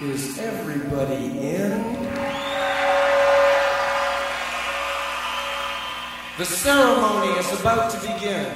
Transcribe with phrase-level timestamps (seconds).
[0.00, 1.70] Is everybody in?
[6.38, 8.46] The ceremony is about to begin.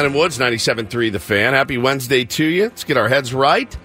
[0.00, 1.52] Ben and Woods, 97.3 The Fan.
[1.52, 2.62] Happy Wednesday to you.
[2.62, 3.76] Let's get our heads right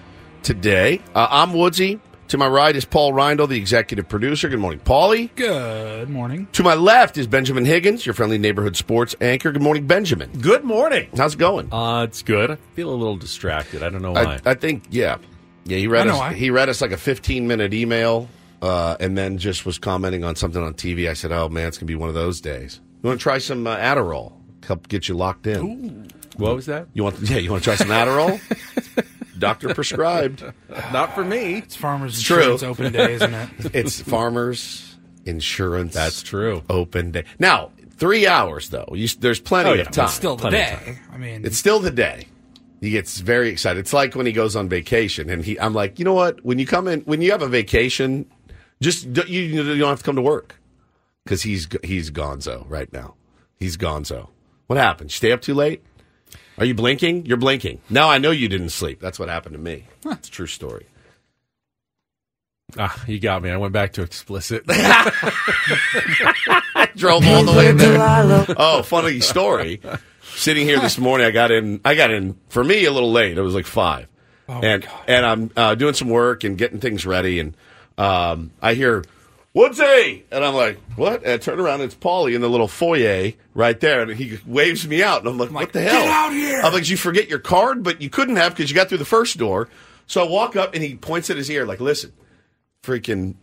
[0.42, 1.02] today.
[1.14, 2.00] Uh, I'm Woodsy.
[2.28, 4.48] To my right is Paul Reindl, the executive producer.
[4.48, 5.28] Good morning, Paulie.
[5.36, 6.48] Good morning.
[6.52, 9.52] To my left is Benjamin Higgins, your friendly neighborhood sports anchor.
[9.52, 10.30] Good morning, Benjamin.
[10.40, 11.10] Good morning.
[11.14, 11.70] How's it going?
[11.70, 12.50] Uh, it's good.
[12.50, 13.82] I feel a little distracted.
[13.82, 14.40] I don't know why.
[14.46, 15.18] I think, yeah.
[15.66, 16.32] Yeah, he read I us, why.
[16.32, 18.30] he read us like a 15 minute email
[18.62, 21.10] uh, and then just was commenting on something on TV.
[21.10, 22.80] I said, oh, man, it's going to be one of those days.
[23.02, 24.32] You want to try some uh, Adderall?
[24.66, 26.10] Help get you locked in.
[26.36, 26.88] what was that?
[26.92, 28.40] You want, yeah, you want to try some Adderall?
[29.38, 30.42] Doctor prescribed.
[30.92, 31.58] Not for me.
[31.58, 32.52] It's Farmers true.
[32.52, 33.48] Insurance Open Day, isn't it?
[33.74, 34.96] It's farmers
[35.26, 35.92] insurance.
[35.94, 36.62] That's true.
[36.70, 37.24] Open day.
[37.38, 38.88] Now, three hours though.
[38.92, 39.82] You, there's plenty Oh, yeah.
[39.82, 40.06] of time.
[40.06, 40.98] It's still the Plenty day.
[41.12, 42.28] I mean, It's still the day.
[42.80, 43.80] He gets very excited.
[43.80, 45.58] It's like when he goes on vacation, and he.
[45.58, 46.44] I'm like, you know what?
[46.44, 48.26] When you come in, when you have a vacation,
[48.80, 50.56] just you, you don't have to come to work
[51.24, 53.14] because he's he's Gonzo right now.
[53.58, 54.28] He's Gonzo.
[54.66, 55.10] What happened?
[55.12, 55.82] Stay up too late?
[56.58, 57.26] Are you blinking?
[57.26, 57.80] You're blinking.
[57.90, 59.00] Now I know you didn't sleep.
[59.00, 59.84] That's what happened to me.
[60.04, 60.86] It's a true story.
[62.78, 63.50] Ah, you got me.
[63.50, 64.66] I went back to explicit.
[66.96, 67.96] drove all the way there.
[68.56, 69.80] Oh, funny story.
[70.22, 71.80] Sitting here this morning, I got in.
[71.84, 73.38] I got in for me a little late.
[73.38, 74.08] It was like five,
[74.48, 77.56] and and I'm uh, doing some work and getting things ready, and
[77.96, 79.04] um, I hear
[79.56, 81.22] Woodsy, and I'm like, what?
[81.22, 84.38] And I turn around, and it's Paulie in the little foyer right there, and he
[84.44, 86.02] waves me out, and I'm like, what the hell?
[86.02, 87.82] "Get out here!" I'm like, did you forget your card?
[87.82, 89.70] But you couldn't have because you got through the first door.
[90.06, 92.12] So I walk up, and he points at his ear, like, listen,
[92.82, 93.36] freaking,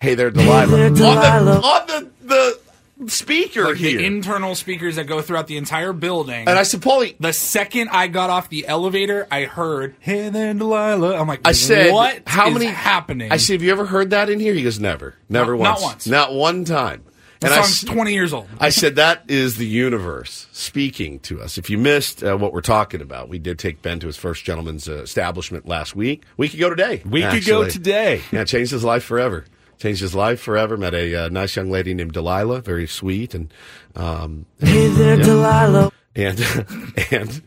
[0.00, 2.60] hey there, Delilah, on the on the the
[3.06, 3.98] speaker like here.
[3.98, 6.48] the internal speakers that go throughout the entire building.
[6.48, 10.52] and I said, Paulie, the second I got off the elevator, I heard, "Hey there,
[10.54, 12.22] Delilah." I'm like, I said, "What?
[12.26, 14.54] how is many happening?" I said, have you ever heard that in here?
[14.54, 16.06] He goes, never, never Not- not once, once.
[16.08, 17.04] not one time.
[17.40, 18.48] and I, song's s- 20 years old.
[18.58, 21.56] I said that is the universe speaking to us.
[21.56, 24.44] If you missed uh, what we're talking about, we did take Ben to his first
[24.44, 26.24] gentleman's uh, establishment last week.
[26.36, 27.00] Week ago today.
[27.06, 28.22] we could go today.
[28.32, 29.44] Yeah, changed his life forever.
[29.78, 30.76] Changed his life forever.
[30.76, 33.52] Met a uh, nice young lady named Delilah, very sweet, and
[33.94, 36.38] um, hey there, Delilah, and
[37.10, 37.42] and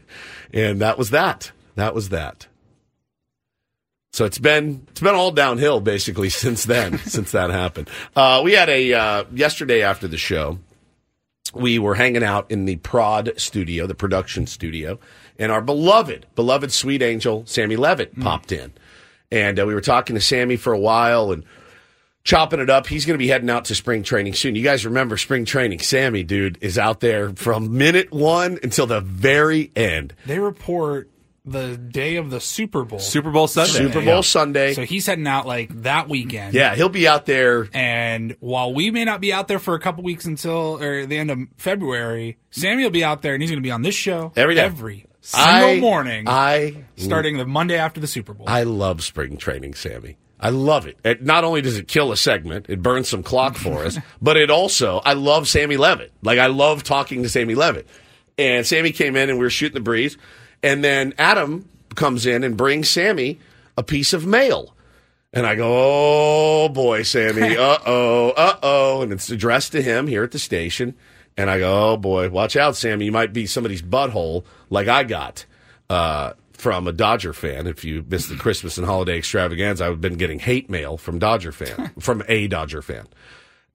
[0.54, 1.52] and that was that.
[1.76, 2.48] That was that.
[4.14, 7.90] So it's been it's been all downhill basically since then, since that happened.
[8.16, 10.60] Uh, we had a uh, yesterday after the show.
[11.54, 15.00] we were hanging out in the prod studio, the production studio,
[15.38, 18.72] and our beloved, beloved sweet angel, Sammy Levitt, popped in.
[19.32, 21.44] And uh, we were talking to Sammy for a while and
[22.24, 22.88] chopping it up.
[22.88, 24.56] He's going to be heading out to spring training soon.
[24.56, 25.80] You guys remember spring training.
[25.80, 30.14] Sammy, dude, is out there from minute one until the very end.
[30.26, 31.10] They report
[31.44, 33.00] the day of the Super Bowl.
[33.00, 33.72] Super Bowl Sunday.
[33.72, 34.22] Super Bowl Yeah.
[34.22, 34.74] Sunday.
[34.76, 36.54] So he's heading out like that weekend.
[36.54, 37.68] yeah, he'll be out there.
[37.74, 41.18] And while we may not be out there for a couple weeks until or the
[41.18, 43.96] end of February, Sammy will be out there and he's going to be on this
[43.96, 44.62] show Every day.
[44.62, 48.46] every single I- morning, I starting the Monday after the Super Bowl.
[48.48, 50.18] I love spring training, Sammy.
[50.42, 50.98] I love it.
[51.06, 51.22] it.
[51.22, 54.50] Not only does it kill a segment, it burns some clock for us, but it
[54.50, 56.12] also, I love Sammy Levitt.
[56.24, 57.88] Like, I love talking to Sammy Levitt.
[58.38, 60.18] And Sammy came in and we were shooting the breeze.
[60.64, 63.40] And then Adam comes in and brings Sammy
[63.78, 64.76] a piece of mail.
[65.32, 69.02] And I go, oh boy, Sammy, uh oh, uh oh.
[69.04, 70.96] And it's addressed to him here at the station.
[71.38, 73.06] And I go, oh boy, watch out, Sammy.
[73.06, 75.46] You might be somebody's butthole like I got
[75.92, 77.66] uh, from a Dodger fan.
[77.66, 81.52] If you missed the Christmas and holiday extravaganza, I've been getting hate mail from Dodger
[81.52, 83.08] fan, from a Dodger fan.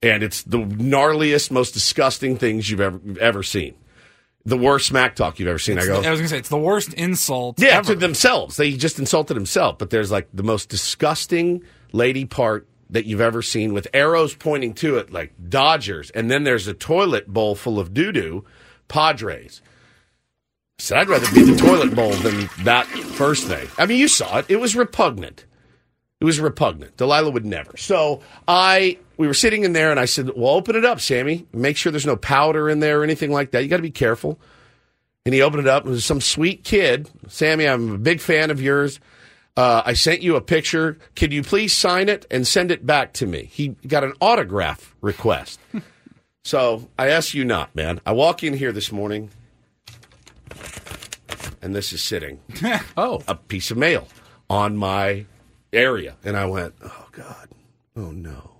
[0.01, 3.75] And it's the gnarliest, most disgusting things you've ever ever seen.
[4.45, 5.77] The worst smack talk you've ever seen.
[5.77, 7.93] I go, the- I was going to say it's the worst insult yeah, ever.
[7.93, 8.55] to themselves.
[8.55, 9.77] They just insulted himself.
[9.77, 14.73] But there's like the most disgusting lady part that you've ever seen with arrows pointing
[14.75, 16.09] to it, like Dodgers.
[16.11, 18.45] And then there's a toilet bowl full of doo doo,
[18.87, 19.61] Padres.
[20.79, 23.67] Said, I'd rather be the toilet bowl than that first thing.
[23.79, 24.45] I mean, you saw it.
[24.47, 25.45] It was repugnant.
[26.19, 26.97] It was repugnant.
[26.97, 27.75] Delilah would never.
[27.77, 31.47] So I, we were sitting in there and I said, well, open it up, Sammy.
[31.51, 33.63] Make sure there's no powder in there or anything like that.
[33.63, 34.39] You got to be careful.
[35.25, 35.85] And he opened it up.
[35.85, 37.09] It was some sweet kid.
[37.27, 38.99] Sammy, I'm a big fan of yours.
[39.57, 40.99] Uh, I sent you a picture.
[41.15, 43.49] Could you please sign it and send it back to me?
[43.51, 45.59] He got an autograph request.
[46.43, 47.99] so I ask you not, man.
[48.05, 49.31] I walk in here this morning,
[51.61, 52.39] and this is sitting
[52.97, 54.07] Oh, a piece of mail
[54.49, 55.25] on my
[55.73, 56.15] area.
[56.23, 57.49] And I went, oh, God.
[57.95, 58.51] Oh, no.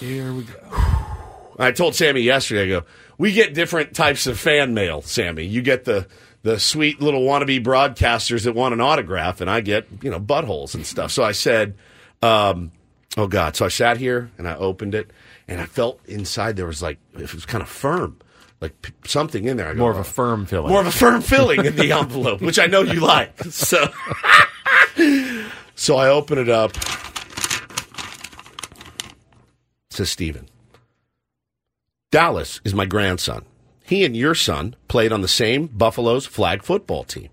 [0.00, 0.54] Here we go.
[1.58, 2.86] I told Sammy yesterday, I go,
[3.18, 5.44] we get different types of fan mail, Sammy.
[5.44, 6.06] You get the
[6.42, 10.76] the sweet little wannabe broadcasters that want an autograph, and I get, you know, buttholes
[10.76, 11.10] and stuff.
[11.10, 11.74] So I said,
[12.22, 12.70] um,
[13.16, 13.56] oh God.
[13.56, 15.10] So I sat here and I opened it,
[15.48, 18.18] and I felt inside there was like, it was kind of firm,
[18.60, 19.68] like p- something in there.
[19.68, 20.70] I go, more of a "Oh." firm filling.
[20.70, 23.38] more of a firm filling in the envelope, which I know you like.
[23.44, 23.88] So,
[25.74, 26.72] so I open it up.
[29.90, 30.48] Says Stephen.
[32.10, 33.44] Dallas is my grandson.
[33.84, 37.30] He and your son played on the same Buffalo's flag football team.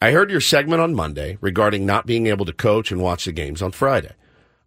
[0.00, 3.32] I heard your segment on Monday regarding not being able to coach and watch the
[3.32, 4.12] games on Friday.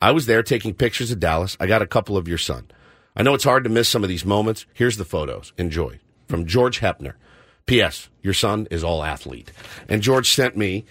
[0.01, 1.55] I was there taking pictures of Dallas.
[1.59, 2.69] I got a couple of your son.
[3.15, 4.65] I know it's hard to miss some of these moments.
[4.73, 5.53] Here's the photos.
[5.57, 5.99] Enjoy.
[6.27, 7.13] From George Hepner.
[7.65, 8.09] P.S.
[8.21, 9.51] Your son is all athlete.
[9.87, 10.85] And George sent me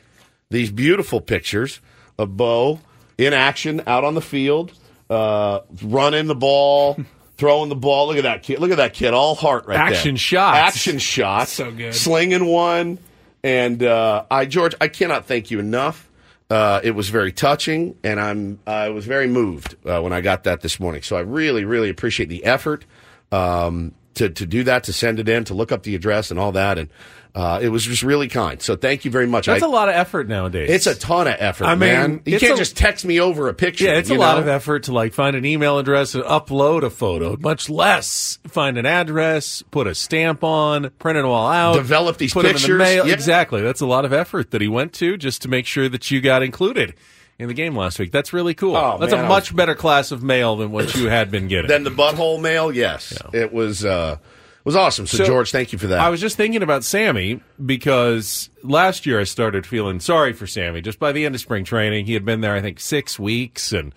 [0.50, 1.80] these beautiful pictures
[2.18, 2.80] of Bo
[3.18, 4.72] in action out on the field,
[5.08, 6.98] uh, running the ball,
[7.36, 8.08] throwing the ball.
[8.08, 8.60] Look at that kid.
[8.60, 9.14] Look at that kid.
[9.14, 9.96] All heart right there.
[9.96, 10.58] Action shots.
[10.58, 11.52] Action shots.
[11.52, 11.94] So good.
[11.94, 12.98] Slinging one.
[13.42, 16.09] And uh, I, George, I cannot thank you enough.
[16.50, 20.44] Uh, it was very touching, and I'm I was very moved uh, when I got
[20.44, 21.02] that this morning.
[21.02, 22.84] So I really, really appreciate the effort
[23.30, 26.40] um, to to do that, to send it in, to look up the address and
[26.40, 26.88] all that, and
[27.34, 28.60] uh, it was just really kind.
[28.60, 29.46] So thank you very much.
[29.46, 30.68] That's I- a lot of effort nowadays.
[30.70, 32.20] It's a ton of effort, I mean, man.
[32.26, 33.84] You can't a- just text me over a picture.
[33.84, 36.82] Yeah, it's a you lot of effort to like find an email address and upload
[36.82, 37.36] a photo.
[37.38, 42.32] Much less find an address, put a stamp on, print it all out, Develop these
[42.32, 42.68] put them in pictures.
[42.78, 43.06] the mail.
[43.06, 43.12] Yeah.
[43.14, 43.62] Exactly.
[43.62, 46.20] That's a lot of effort that he went to just to make sure that you
[46.20, 46.94] got included
[47.38, 48.12] in the game last week.
[48.12, 48.76] That's really cool.
[48.76, 51.48] Oh, That's man, a much was- better class of mail than what you had been
[51.48, 51.68] getting.
[51.68, 54.18] than the butthole mail, yes, it was uh,
[54.64, 55.06] was awesome.
[55.06, 56.00] So, So, George, thank you for that.
[56.00, 60.80] I was just thinking about Sammy because last year I started feeling sorry for Sammy.
[60.80, 63.72] Just by the end of spring training, he had been there, I think, six weeks,
[63.72, 63.94] and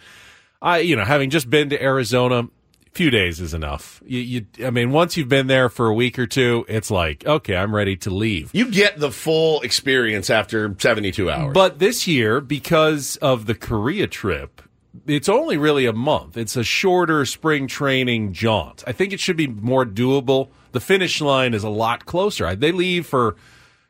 [0.62, 2.50] I, you know, having just been to Arizona, a
[2.94, 4.02] few days is enough.
[4.06, 7.26] You, you, I mean, once you've been there for a week or two, it's like,
[7.26, 8.52] okay, I'm ready to leave.
[8.54, 11.54] you get the full experience after seventy two hours.
[11.54, 14.62] But this year, because of the Korea trip,
[15.08, 16.38] it's only really a month.
[16.38, 18.84] It's a shorter spring training jaunt.
[18.86, 20.50] I think it should be more doable.
[20.72, 22.56] The finish line is a lot closer.
[22.56, 23.36] They leave for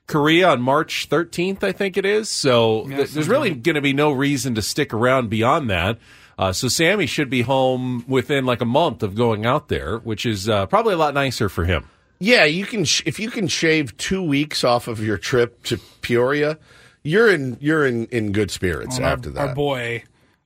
[0.07, 2.29] Korea on March 13th, I think it is.
[2.29, 5.97] So th- there's really going to be no reason to stick around beyond that.
[6.37, 10.25] Uh, so Sammy should be home within like a month of going out there, which
[10.25, 11.87] is uh, probably a lot nicer for him.
[12.19, 15.77] yeah, you can sh- if you can shave two weeks off of your trip to
[16.01, 16.57] Peoria,
[17.03, 19.49] you're in you're in, in good spirits Well, our- after that.
[19.49, 20.03] Our boy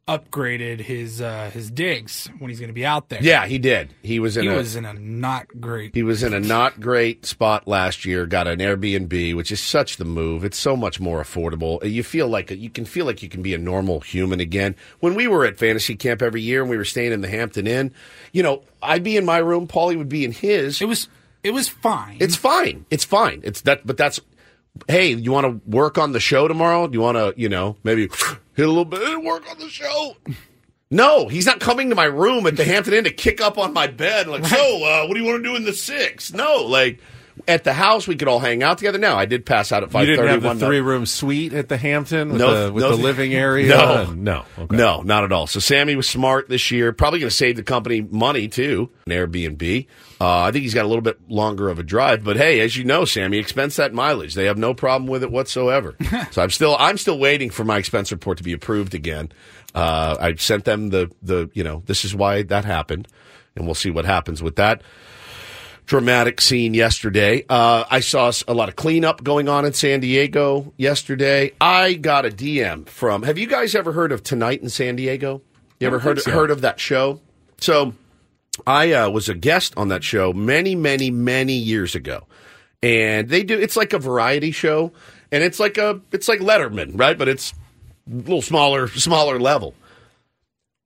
[0.07, 3.21] upgraded his uh, his digs when he's going to be out there.
[3.21, 3.93] Yeah, he did.
[4.01, 5.93] He was in he a was in a not great.
[5.93, 8.25] he was in a not great spot last year.
[8.25, 10.43] Got an Airbnb, which is such the move.
[10.43, 11.83] It's so much more affordable.
[11.89, 14.75] You feel like you can feel like you can be a normal human again.
[14.99, 17.67] When we were at fantasy camp every year and we were staying in the Hampton
[17.67, 17.93] Inn,
[18.31, 20.81] you know, I'd be in my room, Paulie would be in his.
[20.81, 21.09] It was
[21.43, 22.17] it was fine.
[22.19, 22.85] It's fine.
[22.89, 23.41] It's fine.
[23.43, 24.19] It's that, but that's.
[24.87, 26.87] Hey, you want to work on the show tomorrow?
[26.87, 28.03] Do you want to, you know, maybe
[28.55, 30.15] hit a little bit and work on the show?
[30.89, 33.73] No, he's not coming to my room at the Hampton Inn to kick up on
[33.73, 34.27] my bed.
[34.27, 36.31] Like, so, uh, what do you want to do in the six?
[36.31, 36.99] No, like
[37.47, 38.97] at the house we could all hang out together.
[38.97, 41.69] Now, I did pass out at You didn't have the one three room suite at
[41.69, 42.89] the Hampton with, No, the, with no.
[42.95, 43.67] the living area?
[43.67, 44.13] No.
[44.13, 44.75] no, okay.
[44.75, 45.45] No, not at all.
[45.47, 46.93] So Sammy was smart this year.
[46.93, 48.89] Probably going to save the company money too.
[49.05, 49.87] An Airbnb.
[50.19, 52.75] Uh, I think he's got a little bit longer of a drive, but hey, as
[52.75, 54.33] you know, Sammy, expense that mileage.
[54.33, 55.95] They have no problem with it whatsoever.
[56.31, 59.31] so I'm still, I'm still waiting for my expense report to be approved again.
[59.75, 63.07] Uh, I sent them the, the, you know, this is why that happened,
[63.55, 64.81] and we'll see what happens with that
[65.87, 67.43] dramatic scene yesterday.
[67.49, 71.53] Uh, I saw a lot of cleanup going on in San Diego yesterday.
[71.59, 73.23] I got a DM from.
[73.23, 75.41] Have you guys ever heard of Tonight in San Diego?
[75.79, 77.21] You ever heard heard of that show?
[77.59, 77.93] So,
[78.65, 82.25] I uh, was a guest on that show many, many, many years ago,
[82.81, 83.59] and they do.
[83.59, 84.91] It's like a variety show,
[85.31, 87.17] and it's like a it's like Letterman, right?
[87.17, 87.53] But it's
[88.09, 89.75] a little smaller, smaller level.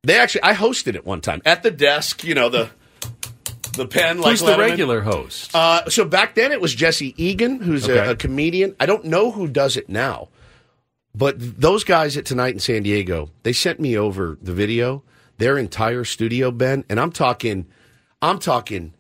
[0.04, 2.24] They actually, I hosted it one time at the desk.
[2.24, 2.70] You know the
[3.78, 5.56] the pen like Who's the regular host?
[5.56, 7.98] Uh, so back then it was Jesse Egan, who's Okay.
[8.00, 8.76] a, a comedian.
[8.80, 10.30] I don't know who does it now,
[11.16, 15.04] but those guys at Tonight in San Diego, they sent me over the video,
[15.42, 17.66] their entire studio, Ben, and I'm talking,
[18.22, 18.94] I'm talking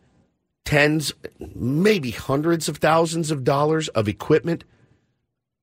[0.65, 1.13] tens,
[1.53, 4.63] maybe hundreds of thousands of dollars of equipment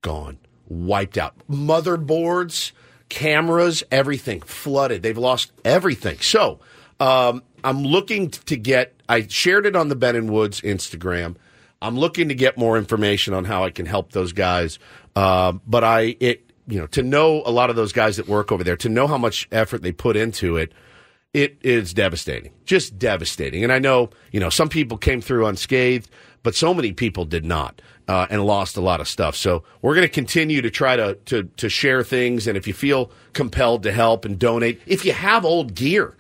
[0.03, 1.35] gone, wiped out.
[1.51, 2.71] Motherboards,
[3.09, 5.03] cameras, everything flooded.
[5.03, 6.21] They've lost everything.
[6.21, 6.61] So
[7.01, 8.95] um, I'm looking to get.
[9.09, 11.35] I shared it on the Ben and Woods Instagram.
[11.83, 14.79] I'm looking to get more information on how I can help those guys.
[15.17, 18.53] Um, but I it you know to know a lot of those guys that work
[18.53, 20.73] over there to know how much effort they put into it
[21.35, 23.63] it is devastating, just devastating.
[23.63, 26.09] And I know, you know, some people came through unscathed,
[26.43, 29.37] but so many people did not uh, and lost a lot of stuff.
[29.37, 32.47] So we're going to continue to try to, to to share things.
[32.47, 36.17] And if you feel compelled to help and donate, if you have old gear,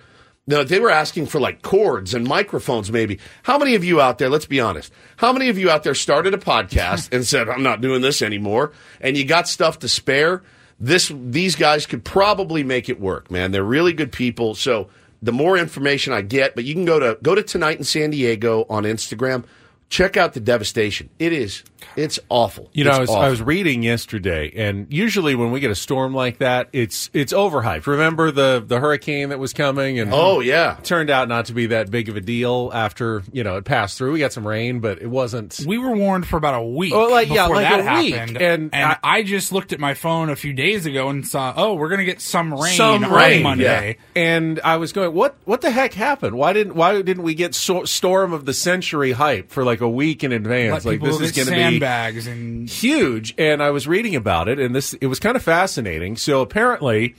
[0.48, 3.18] they were asking for like cords and microphones, maybe.
[3.42, 5.94] How many of you out there, let's be honest, how many of you out there
[5.94, 9.88] started a podcast and said, I'm not doing this anymore, and you got stuff to
[9.88, 10.42] spare?
[10.80, 13.50] This, these guys could probably make it work, man.
[13.50, 14.54] They're really good people.
[14.54, 14.88] So
[15.20, 18.10] the more information I get, but you can go to, go to Tonight in San
[18.10, 19.44] Diego on Instagram.
[19.90, 21.08] Check out the devastation.
[21.18, 21.64] It is,
[21.96, 22.68] it's awful.
[22.74, 23.08] You know, I was.
[23.10, 27.32] I was reading yesterday, and usually when we get a storm like that, it's it's
[27.32, 27.86] overhyped.
[27.86, 30.76] Remember the the hurricane that was coming, and Oh, yeah.
[30.76, 33.64] it turned out not to be that big of a deal after you know it
[33.64, 34.12] passed through.
[34.12, 35.58] We got some rain, but it wasn't.
[35.66, 36.92] we were warned for about a week.
[36.92, 38.14] Oh, like- yeah, like that a week.
[38.14, 41.54] And and I- I, just looked at my phone a few days ago and saw,
[41.56, 43.96] oh, we're gonna get some rain Some on rain, Monday.
[44.14, 46.36] And I was going, what what the heck happened?
[46.36, 49.88] Why didn't why didn't we get so, storm of the century hype for like a
[49.88, 50.84] week in advance?
[50.84, 53.34] Let like this is going to be sandbags and huge.
[53.38, 56.16] And i was reading about it and this it was kind of fascinating.
[56.16, 57.14] So apparently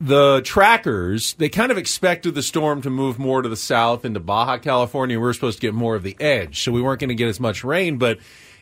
[0.00, 4.20] the trackers they kind of expected the storm to move more to the south into
[4.20, 5.18] baja california.
[5.18, 7.28] We were supposed to get more of the edge so we weren't going to get
[7.28, 8.18] as much rain but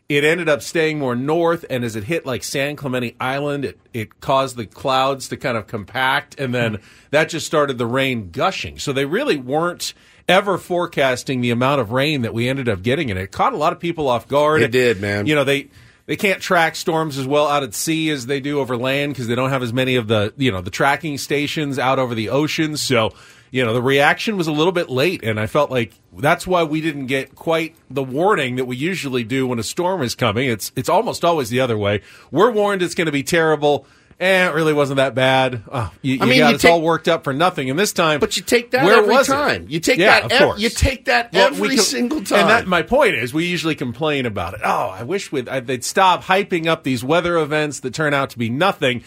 [0.08, 3.78] it ended up staying more north and as it hit like san clemente island it,
[3.94, 8.30] it caused the clouds to kind of compact and then that just started the rain
[8.30, 8.78] gushing.
[8.78, 9.94] So they really weren't
[10.28, 13.56] ever forecasting the amount of rain that we ended up getting and it caught a
[13.56, 15.26] lot of people off guard It did, man.
[15.26, 15.68] you know they
[16.06, 19.26] they can't track storms as well out at sea as they do over land because
[19.26, 22.28] they don't have as many of the you know the tracking stations out over the
[22.30, 22.82] oceans.
[22.82, 23.12] So
[23.50, 26.64] you know the reaction was a little bit late, and I felt like that's why
[26.64, 30.48] we didn't get quite the warning that we usually do when a storm is coming.
[30.48, 32.00] It's it's almost always the other way.
[32.30, 33.86] We're warned it's going to be terrible.
[34.20, 35.62] Eh, it really wasn't that bad.
[35.70, 37.70] Oh, you, you I mean, got take- all worked up for nothing.
[37.70, 39.32] And this time, But you take that where every was it?
[39.32, 39.66] time.
[39.68, 40.60] You take Yeah, that of course.
[40.60, 42.40] you take that Well, every com- single time.
[42.40, 44.60] And that, my point is, we usually complain about it.
[44.64, 48.30] Oh, I wish we'd, I, they'd stop hyping up these weather events that turn out
[48.30, 49.04] to be nothing.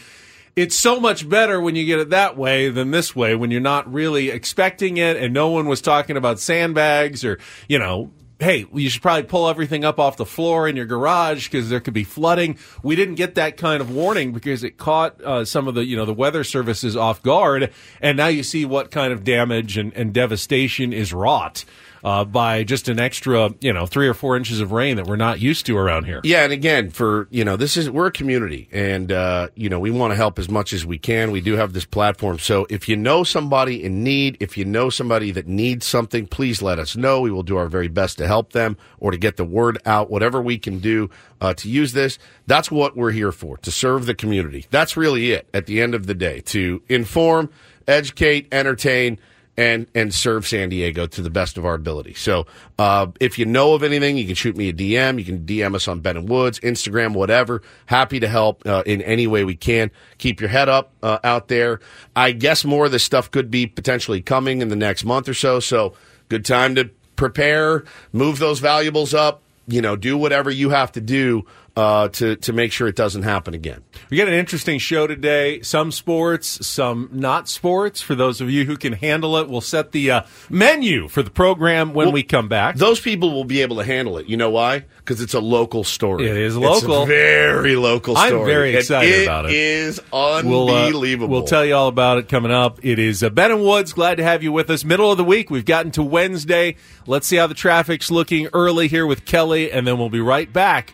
[0.55, 3.59] It's so much better when you get it that way than this way when you're
[3.61, 7.37] not really expecting it and no one was talking about sandbags or,
[7.67, 8.11] you know,
[8.41, 11.79] hey, you should probably pull everything up off the floor in your garage because there
[11.79, 12.57] could be flooding.
[12.81, 15.95] We didn't get that kind of warning because it caught uh, some of the, you
[15.95, 17.71] know, the weather services off guard.
[18.01, 21.65] And now you see what kind of damage and, and devastation is wrought.
[22.03, 25.15] Uh, by just an extra, you know, three or four inches of rain that we're
[25.15, 26.21] not used to around here.
[26.23, 29.79] Yeah, and again, for you know, this is we're a community, and uh, you know,
[29.79, 31.31] we want to help as much as we can.
[31.31, 34.89] We do have this platform, so if you know somebody in need, if you know
[34.89, 37.21] somebody that needs something, please let us know.
[37.21, 40.09] We will do our very best to help them or to get the word out,
[40.09, 41.09] whatever we can do
[41.41, 42.17] uh, to use this.
[42.47, 44.65] That's what we're here for, to serve the community.
[44.69, 45.47] That's really it.
[45.53, 47.49] At the end of the day, to inform,
[47.87, 49.19] educate, entertain
[49.61, 52.15] and and serve San Diego to the best of our ability.
[52.15, 52.47] So
[52.79, 55.19] uh, if you know of anything, you can shoot me a DM.
[55.19, 57.61] You can DM us on Ben and Woods, Instagram, whatever.
[57.85, 59.91] Happy to help uh, in any way we can.
[60.17, 61.79] Keep your head up uh, out there.
[62.15, 65.35] I guess more of this stuff could be potentially coming in the next month or
[65.35, 65.59] so.
[65.59, 65.93] So
[66.27, 69.43] good time to prepare, move those valuables up.
[69.67, 73.23] You know, do whatever you have to do uh, to to make sure it doesn't
[73.23, 73.81] happen again.
[74.09, 75.61] We got an interesting show today.
[75.61, 78.01] Some sports, some not sports.
[78.01, 81.29] For those of you who can handle it, we'll set the uh, menu for the
[81.31, 82.75] program when Well, we come back.
[82.75, 84.27] Those people will be able to handle it.
[84.27, 84.83] You know why?
[84.97, 86.27] Because it's a local story.
[86.29, 87.03] It is It's local.
[87.03, 88.51] a very local I'm story.
[88.51, 89.51] very And excited about it.
[89.51, 91.29] It is We'll, uh, unbelievable.
[91.29, 92.79] we'll tell you all about it coming up.
[92.83, 93.93] It is uh, Ben and Woods.
[93.93, 94.83] Glad to have you with us.
[94.83, 95.49] Middle of the week.
[95.49, 96.75] We've gotten to Wednesday.
[97.07, 100.51] Let's see how the traffic's looking early here with Kelly, and then we'll be right
[100.51, 100.93] back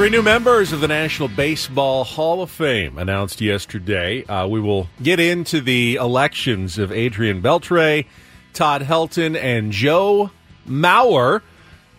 [0.00, 4.24] Three new members of the National Baseball Hall of Fame announced yesterday.
[4.24, 8.06] Uh, we will get into the elections of Adrian Beltre,
[8.54, 10.30] Todd Helton, and Joe
[10.66, 11.42] Mauer.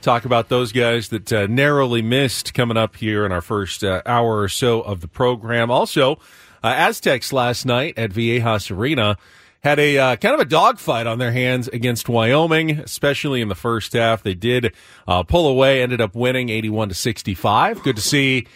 [0.02, 4.02] Talk about those guys that uh, narrowly missed coming up here in our first uh,
[4.08, 5.70] hour or so of the program.
[5.70, 6.14] Also,
[6.64, 9.16] uh, Aztecs last night at Viejas Arena
[9.64, 13.56] had a uh, kind of a dogfight on their hands against Wyoming, especially in the
[13.56, 14.24] first half.
[14.24, 14.74] They did
[15.08, 17.84] uh, pull away, ended up winning 81 to 65.
[17.84, 18.48] Good to see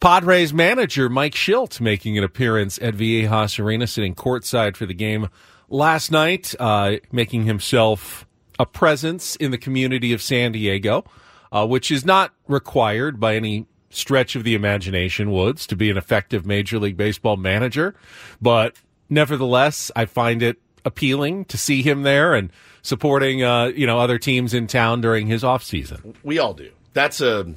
[0.00, 5.28] Padres manager Mike Shildt making an appearance at Viejas Arena, sitting courtside for the game
[5.68, 8.26] last night, uh, making himself
[8.58, 11.04] a presence in the community of San Diego,
[11.50, 15.96] uh, which is not required by any stretch of the imagination, Woods, to be an
[15.96, 17.94] effective Major League Baseball manager.
[18.40, 18.76] But
[19.12, 22.50] nevertheless, I find it appealing to see him there and
[22.82, 26.14] supporting, uh, you know, other teams in town during his off season.
[26.24, 26.70] We all do.
[26.94, 27.54] That's a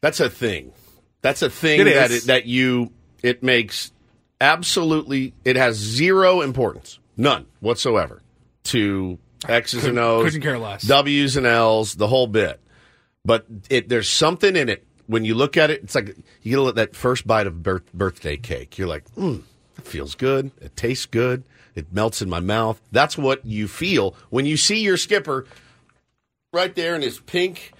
[0.00, 0.72] that's a thing.
[1.22, 2.24] That's a thing It that is.
[2.24, 2.92] it, that you
[3.22, 3.90] it makes
[4.40, 8.22] absolutely it has zero importance, none whatsoever
[8.64, 9.18] to
[9.48, 10.82] X's Couldn't- and O's, couldn't care less.
[10.82, 12.60] W's and L's, the whole bit.
[13.24, 15.82] But it there's something in it when you look at it.
[15.82, 18.76] It's like you get that first bite of birth, birthday cake.
[18.78, 19.42] You're like, mm,
[19.84, 20.50] it feels good.
[20.60, 21.44] It tastes good.
[21.74, 22.80] It melts in my mouth.
[22.92, 25.46] That's what you feel when you see your skipper
[26.52, 27.72] right there in his pink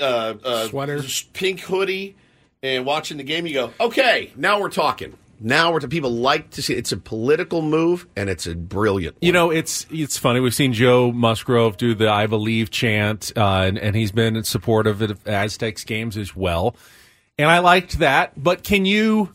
[0.00, 1.02] uh, uh, Sweater.
[1.32, 2.16] pink hoodie,
[2.62, 3.46] and watching the game.
[3.46, 5.16] You go, okay, now we're talking.
[5.38, 6.74] Now we're to people like to see.
[6.74, 9.16] It's a political move, and it's a brilliant.
[9.20, 10.40] You know, it's it's funny.
[10.40, 14.44] We've seen Joe Musgrove do the "I believe" chant, uh, and and he's been in
[14.44, 16.74] support of it of Aztecs games as well.
[17.38, 18.32] And I liked that.
[18.42, 19.30] But can you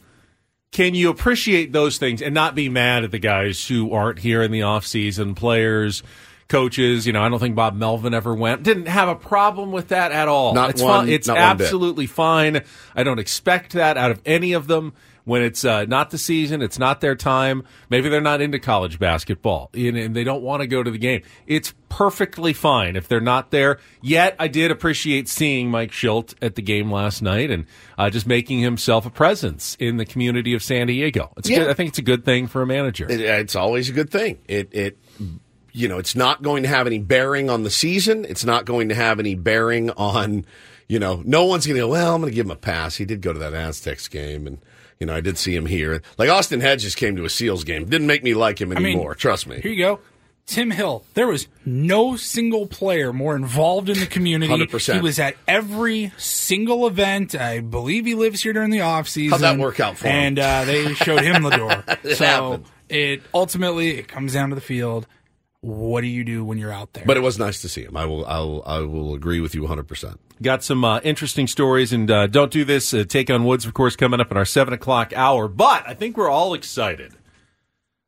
[0.72, 4.42] can you appreciate those things and not be mad at the guys who aren't here
[4.42, 6.02] in the off season, players,
[6.48, 7.06] coaches?
[7.06, 8.64] You know, I don't think Bob Melvin ever went.
[8.64, 10.54] Didn't have a problem with that at all.
[10.54, 11.10] Not it's one-.
[11.10, 11.66] It's not one bit.
[11.66, 12.62] absolutely fine.
[12.96, 14.94] I don't expect that out of any of them.
[15.24, 17.64] When it's uh, not the season, it's not their time.
[17.90, 20.98] Maybe they're not into college basketball and, and they don't want to go to the
[20.98, 21.22] game.
[21.46, 23.78] It's perfectly fine if they're not there.
[24.02, 27.66] Yet, I did appreciate seeing Mike Shildt at the game last night and
[27.98, 31.32] uh, just making himself a presence in the community of San Diego.
[31.38, 31.60] It's Yeah.
[31.60, 31.70] good.
[31.70, 33.06] I think it's a good thing for a manager.
[33.10, 34.40] It, it's always a good thing.
[34.48, 34.98] It it
[35.74, 38.26] you know, it's not going to have any bearing on the season.
[38.26, 40.46] It's not going to have any bearing on,
[40.90, 42.98] you know, no one's going to go, well, I'm going to give him a pass.
[42.98, 44.58] He did go to that Aztecs game and
[45.02, 46.04] you know, I did see him here.
[46.20, 47.86] Like Austin Hedges came to a Seals game.
[47.86, 49.16] Didn't make me like him I mean, anymore.
[49.16, 49.60] trust me.
[49.60, 50.00] Here you go.
[50.46, 51.04] Tim Hill.
[51.16, 54.54] There was no single player more involved in the community.
[54.54, 54.94] 100%.
[54.94, 57.34] He was at every single event.
[57.34, 59.32] I believe he lives here during the off season.
[59.32, 60.14] How'd that work out for him?
[60.14, 61.84] And uh, they showed him the door.
[62.16, 62.66] So happened.
[62.90, 65.08] it ultimately it comes down to the field.
[65.62, 67.04] What do you do when you're out there?
[67.06, 67.96] But it was nice to see him.
[67.96, 70.18] I will I will I will agree with you 100%.
[70.42, 72.96] Got some uh, interesting stories, and uh, don't do this.
[72.96, 75.48] Uh, Take on Woods, of course, coming up in our seven o'clock hour.
[75.48, 77.14] But I think we're all excited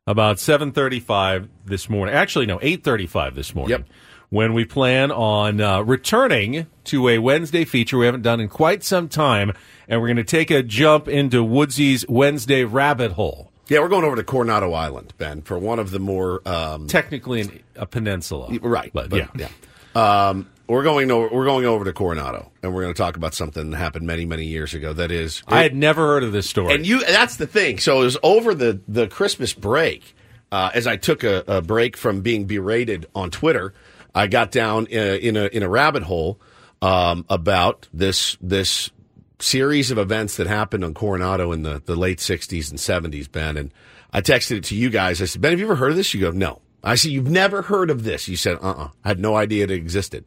[0.04, 2.12] about seven thirty-five this morning.
[2.12, 3.78] Actually, no, eight thirty-five this morning.
[3.78, 3.88] Yep.
[4.30, 8.82] When we plan on uh, returning to a Wednesday feature we haven't done in quite
[8.82, 9.52] some time,
[9.86, 13.52] and we're going to take a jump into Woodsy's Wednesday rabbit hole.
[13.68, 17.40] Yeah, we're going over to Coronado Island, Ben, for one of the more um, Technically,
[17.40, 19.48] in a peninsula, right, But, but, yeah,
[19.94, 20.28] yeah.
[20.28, 23.34] Um, we're going over, we're going over to Coronado, and we're going to talk about
[23.34, 24.92] something that happened many many years ago.
[24.92, 26.74] That is, I had never heard of this story.
[26.74, 27.78] And you that's the thing.
[27.78, 30.14] So it was over the the Christmas break.
[30.50, 33.74] Uh, as I took a, a break from being berated on Twitter,
[34.14, 36.40] I got down uh, in a in a rabbit hole
[36.80, 38.90] um, about this this
[39.40, 43.56] series of events that happened on Coronado in the, the late '60s and '70s, Ben.
[43.56, 43.72] And
[44.12, 45.20] I texted it to you guys.
[45.20, 46.14] I said, Ben, have you ever heard of this?
[46.14, 46.60] You go, no.
[46.84, 48.28] I said, you've never heard of this.
[48.28, 50.24] You said, uh, uh I had no idea it existed.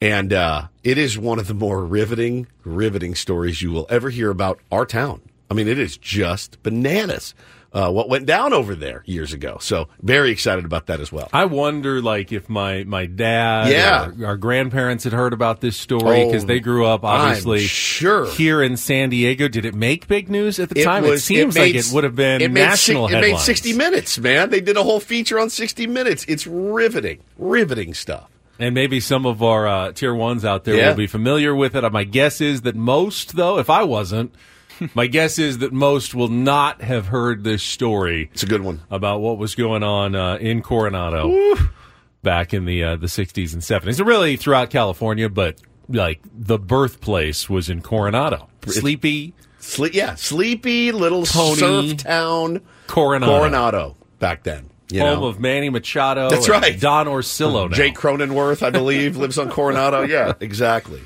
[0.00, 4.30] And uh, it is one of the more riveting, riveting stories you will ever hear
[4.30, 5.22] about our town.
[5.50, 7.34] I mean, it is just bananas
[7.72, 9.58] uh, what went down over there years ago.
[9.60, 11.28] So very excited about that as well.
[11.32, 14.10] I wonder, like, if my my dad, Yeah.
[14.22, 17.66] or our grandparents had heard about this story because Oh, they grew up obviously I'm
[17.66, 18.26] sure.
[18.30, 19.48] here in San Diego.
[19.48, 21.02] Did it make big news at the time?
[21.04, 23.72] was- it seems made- like it would have been it national si- It made 60
[23.74, 24.50] minutes, man.
[24.50, 26.24] They did a whole feature on 60 minutes.
[26.26, 28.28] It's riveting, riveting stuff.
[28.58, 30.88] And maybe some of our uh, tier ones out there Yeah.
[30.88, 31.84] will be familiar with it.
[31.84, 34.34] Uh, My guess is that most, though, if I wasn't,
[34.94, 38.30] my guess is that most will not have heard this story.
[38.32, 41.54] It's a good one about what was going on uh, in Coronado
[42.22, 45.28] back in the uh, the sixties and seventies, and really throughout California.
[45.28, 53.38] But like the birthplace was in Coronado, sleepy Sle- yeah, sleepy little surf town, Coronado,
[53.38, 54.70] Coronado back then.
[54.90, 55.26] You home know?
[55.26, 56.30] of Manny Machado.
[56.30, 56.80] That's and right.
[56.80, 57.68] Don Orsillo.
[57.68, 57.76] Now.
[57.76, 60.02] Jake Cronenworth, I believe, lives on Coronado.
[60.02, 61.02] Yeah, exactly.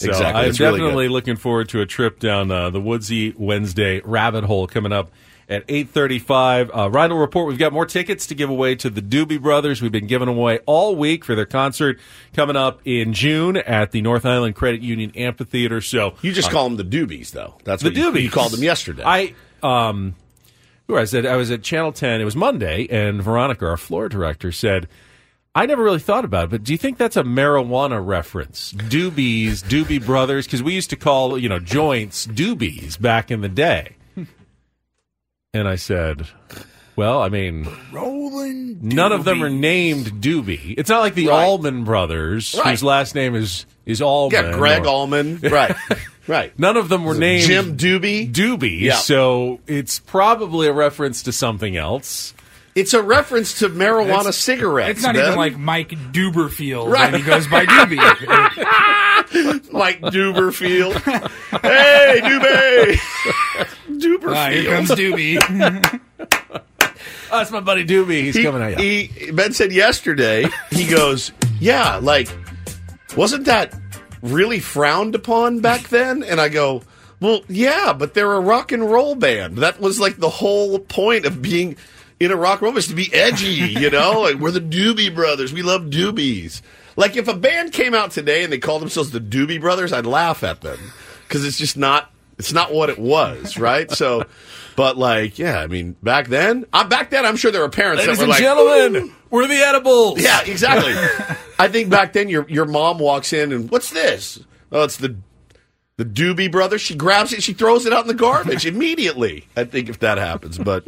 [0.00, 0.42] So exactly.
[0.42, 1.12] I'm It's really definitely good.
[1.12, 5.10] looking forward to a trip down uh, the Woodsy Wednesday rabbit hole coming up
[5.48, 6.70] at 8.35.
[6.72, 9.82] Uh, Rhino Report, we've got more tickets to give away to the Doobie Brothers.
[9.82, 11.98] We've been giving away all week for their concert
[12.34, 15.80] coming up in June at the North Island Credit Union Amphitheater.
[15.80, 17.56] So You just uh, call them the Doobies, though.
[17.64, 18.22] That's the what you, Doobies.
[18.22, 19.02] you called them yesterday.
[19.04, 20.14] I um,
[20.86, 22.20] who I said I was at Channel Ten.
[22.20, 24.88] It was Monday, and Veronica, our floor director, said.
[25.54, 28.72] I never really thought about it, but do you think that's a marijuana reference?
[28.72, 33.48] Doobies, Doobie Brothers, because we used to call you know joints doobies back in the
[33.48, 33.96] day.
[35.52, 36.28] And I said,
[36.94, 38.78] Well, I mean, Rolling.
[38.80, 40.76] none of them are named Doobie.
[40.78, 41.44] It's not like the Right.
[41.44, 42.70] Allman brothers, Right.
[42.70, 44.44] whose last name is is Allman.
[44.44, 45.40] Yeah, Greg or- Allman.
[45.42, 45.74] Right.
[46.28, 46.56] right.
[46.56, 48.30] None of them were named Jim Doobie.
[48.32, 48.94] Doobie, Yeah.
[48.94, 52.32] so it's probably a reference to something else.
[52.80, 54.90] It's a reference to marijuana It's- cigarettes.
[54.98, 55.26] It's not Ben.
[55.26, 57.12] even like Mike Duberfield, Right.
[57.12, 57.96] and he goes by Doobie.
[59.72, 60.94] Mike Duberfield.
[61.62, 62.98] hey, Doobie.
[63.90, 64.34] Duberfield.
[64.36, 66.00] Ah, here comes Doobie.
[66.18, 66.58] Oh,
[67.38, 68.22] that's my buddy Doobie.
[68.22, 68.78] He's he, coming out.
[68.80, 70.46] he Ben said yesterday.
[70.70, 72.28] He goes, yeah, like
[73.16, 73.74] wasn't that
[74.22, 76.22] really frowned upon back then?
[76.22, 76.82] And I go,
[77.20, 79.58] well, yeah, but they're a rock and roll band.
[79.58, 81.76] That was like the whole point of being
[82.20, 84.20] in a rock roll is to be edgy, you know.
[84.20, 85.52] like we're the Doobie Brothers.
[85.52, 86.60] We love doobies.
[86.96, 90.06] Like if a band came out today and they called themselves the Doobie Brothers, I'd
[90.06, 90.78] laugh at them
[91.26, 92.10] because it's just not.
[92.38, 93.90] It's not what it was, right?
[93.90, 94.24] So,
[94.74, 98.06] but like, yeah, I mean, back then, uh, back then, I'm sure there were parents
[98.06, 100.22] Ladies that were and like, gentlemen, we're the edibles.
[100.22, 100.94] yeah, exactly.
[101.58, 104.42] I think back then your your mom walks in and what's this?
[104.72, 105.16] Oh, it's the
[105.98, 106.80] the Doobie Brothers.
[106.80, 109.46] She grabs it, she throws it out in the garbage immediately.
[109.54, 110.84] I think if that happens, but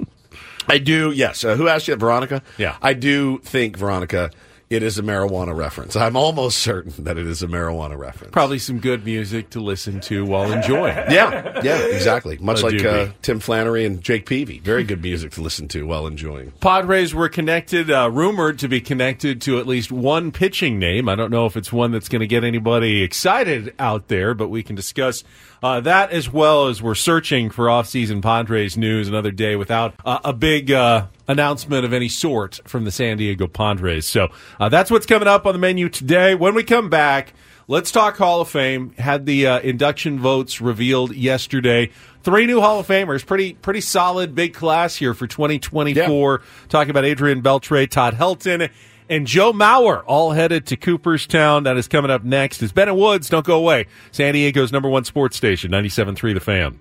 [0.69, 1.11] I do.
[1.13, 1.45] Yes.
[1.45, 2.43] Uh, who asked you Veronica?
[2.59, 2.77] Yeah.
[2.83, 4.31] I do think Veronica.
[4.71, 5.97] It is a marijuana reference.
[5.97, 8.33] I'm almost certain that it is a marijuana reference.
[8.33, 10.97] Probably some good music to listen to while enjoying.
[11.13, 12.39] Yeah, yeah, exactly.
[12.39, 13.09] Much A like uh.
[13.21, 14.61] Tim Flannery and Jake Peavy.
[14.61, 16.53] Very good music to listen to while enjoying.
[16.61, 21.07] Padres were connected, uh, rumored to be connected to at least one pitching name.
[21.07, 24.49] I don't know if it's one that's going to get anybody excited out there, but
[24.49, 25.23] we can discuss
[25.63, 30.19] uh, that as well as we're searching for off-season Padres news another day without uh,
[30.25, 34.07] a big uh, announcement of any sort from the San Diego Padres.
[34.07, 36.35] So uh, that's what's coming up on the menu today.
[36.35, 37.33] When we come back.
[37.69, 38.93] Let's talk Hall of Fame.
[38.99, 41.91] Had the uh, induction votes revealed yesterday.
[42.23, 43.25] Three new Hall of Famers.
[43.25, 46.43] Pretty pretty solid, big class here for 2024.
[46.69, 48.69] Talking about Adrian Beltre, Todd Helton,
[49.13, 51.65] and Joe Mauer, all headed to Cooperstown.
[51.65, 52.63] That is coming up next.
[52.63, 53.29] It's Ben and Woods.
[53.29, 53.87] Don't go away.
[54.11, 56.81] San Diego's number one sports station, 97.3 The Fan.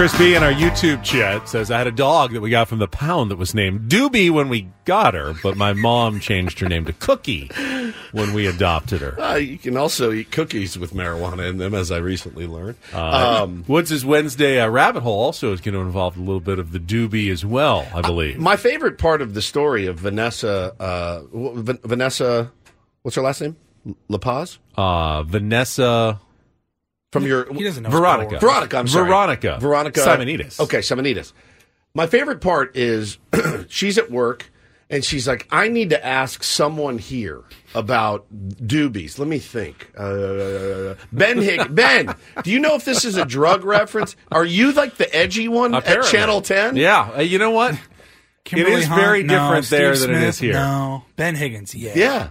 [0.00, 2.78] Chris B in our YouTube chat says I had a dog that we got from
[2.78, 6.68] the pound that was named Doobie when we got her, but my mom changed her
[6.70, 7.50] name to Cookie
[8.12, 9.20] when we adopted her.
[9.20, 12.78] Uh, you can also eat cookies with marijuana in them, as I recently learned.
[12.94, 16.58] Uh, Um, Woods' Wednesday uh, rabbit hole also is going to involve a little bit
[16.58, 18.38] of the doobie as well, I believe.
[18.38, 22.50] my favorite part of the story of Vanessa, uh, Vanessa,
[23.02, 23.54] what's her last name?
[24.08, 24.60] La Paz?
[24.78, 26.18] Uh, Vanessa
[27.12, 27.90] From your He doesn't know.
[27.90, 28.38] Veronica.
[28.38, 29.06] Veronica, I'm sorry.
[29.08, 29.58] Veronica.
[29.60, 30.60] Veronica Simonides.
[30.60, 31.32] Okay, Simonides.
[31.94, 33.18] My favorite part is
[33.68, 34.50] she's at work
[34.88, 37.42] and she's like, I need to ask someone here
[37.74, 39.18] about doobies.
[39.18, 39.90] Let me think.
[39.96, 44.14] Uh, ben Hig- Ben, do you know if this is a drug reference?
[44.30, 46.06] Are you like the edgy one Apparently.
[46.08, 46.76] at Channel 10?
[46.76, 47.76] Yeah, uh, you know what?
[48.44, 49.00] Kimberly it is Hunt?
[49.00, 49.34] very No.
[49.34, 50.28] different Steve there than it Smith?
[50.28, 50.52] is here.
[50.54, 51.04] No.
[51.16, 51.92] Ben Higgins, yeah.
[51.96, 52.30] Yeah.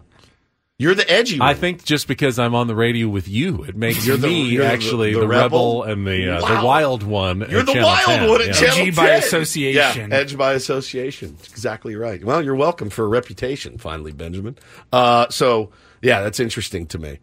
[0.82, 1.50] You're the edgy one.
[1.50, 4.44] I think just because I'm on the radio with you, it makes You're the- me
[4.44, 5.82] you're actually the the, rebel?
[5.82, 5.84] rebel?
[5.84, 6.62] and the uh, Wow.
[6.62, 7.40] the wild one.
[7.50, 8.30] You're at the Channel wild 10.
[8.30, 8.54] one at Yeah.
[8.54, 10.10] Channel Edgy by association.
[10.10, 11.36] Yeah, edge by association.
[11.52, 12.24] Exactly right.
[12.24, 14.58] Well, you're welcome for a reputation, finally, Benjamin.
[14.94, 15.70] Uh, so,
[16.02, 17.20] yeah, that's interesting to me.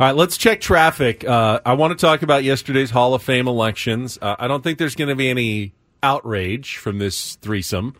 [0.00, 1.24] All right, let's check traffic.
[1.24, 4.18] Uh, I want to talk about yesterday's Hall of Fame elections.
[4.20, 7.94] Uh, I don't think there's going to be any outrage from this threesome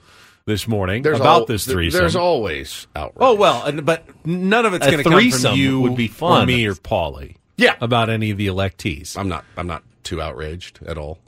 [0.49, 2.01] this morning There's about al- this th- threesome.
[2.01, 3.17] There's always outrage.
[3.21, 6.13] oh well, and, but none of it's going to come from you would be or
[6.13, 6.47] fun.
[6.49, 7.37] me or Paulie.
[7.57, 7.77] Yeah.
[7.81, 9.17] about any of the electees.
[9.17, 9.45] I'm not.
[9.57, 11.19] I'm not too outraged at all.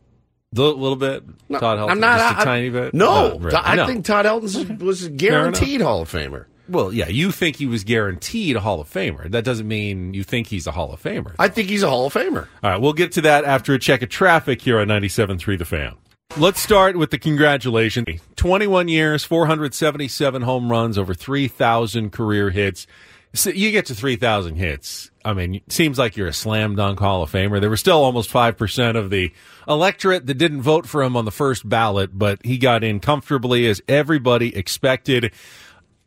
[0.57, 1.23] A little bit.
[1.49, 2.19] No, Todd Helton, I'm not.
[2.19, 2.93] just a I- tiny bit.
[2.95, 3.57] No, oh, Not really.
[3.57, 3.87] I No.
[3.87, 6.47] think Todd Helton was a guaranteed Hall of Famer.
[6.69, 9.29] Well, yeah, you think he was guaranteed a Hall of Famer.
[9.31, 11.35] That doesn't mean you think he's a Hall of Famer.
[11.39, 12.47] I think he's a Hall of Famer.
[12.63, 15.65] All right, we'll get to that after a check of traffic here on 97.3 The
[15.65, 15.95] Fan.
[16.37, 18.07] Let's start with the congratulations.
[18.37, 22.87] 21 years, 477 home runs, over 3,000 career hits.
[23.35, 25.11] So you get to 3,000 hits.
[25.25, 27.61] I mean, it seems like you're a slam dunk Hall of Famer.
[27.61, 29.33] There were still almost 5% of the
[29.69, 33.67] electorate that didn't vote for him on the first ballot, but he got in comfortably
[33.67, 35.33] as everybody expected.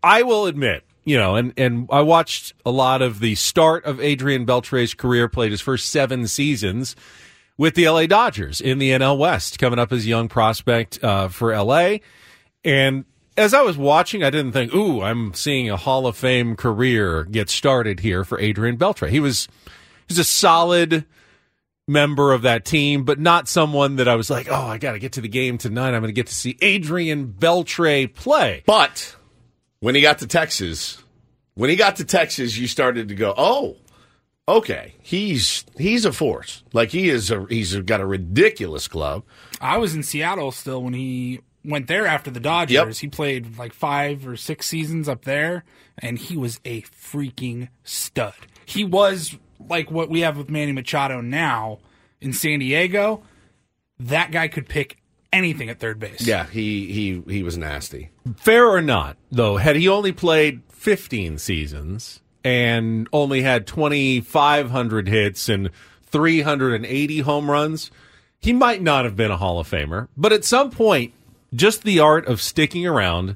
[0.01, 3.99] I will admit, you know, and, and I watched a lot of the start of
[3.99, 6.95] Adrian Beltre's career, played his first seven seasons
[7.57, 11.27] with the LA Dodgers in the NL West, coming up as a young prospect uh,
[11.27, 11.97] for LA.
[12.63, 13.05] And
[13.37, 17.23] as I was watching, I didn't think, ooh, I'm seeing a Hall of Fame career
[17.25, 19.09] get started here for Adrian Beltre.
[19.09, 19.47] He was,
[20.07, 21.05] he was a solid
[21.87, 24.99] member of that team, but not someone that I was like, oh, I got to
[24.99, 25.93] get to the game tonight.
[25.93, 28.63] I'm going to get to see Adrian Beltre play.
[28.65, 29.15] But
[29.79, 31.03] when he got to Texas,
[31.55, 33.77] when he got to Texas, you started to go, oh,
[34.47, 36.63] okay, he's he's a force.
[36.73, 39.23] Like he is a he's got a ridiculous glove.
[39.61, 42.73] I was in Seattle still when he went there after the Dodgers.
[42.73, 42.95] Yep.
[42.95, 45.63] He played like five or six seasons up there,
[45.97, 48.33] and he was a freaking stud.
[48.65, 51.79] He was like what we have with Manny Machado now
[52.21, 53.23] in San Diego.
[53.99, 54.97] That guy could pick
[55.31, 56.25] anything at third base.
[56.25, 58.11] Yeah, he he he was nasty.
[58.37, 65.49] Fair or not, though, had he only played 15 seasons and only had 2,500 hits
[65.49, 65.69] and
[66.05, 67.91] 380 home runs,
[68.39, 70.07] he might not have been a Hall of Famer.
[70.17, 71.13] But at some point,
[71.53, 73.35] just the art of sticking around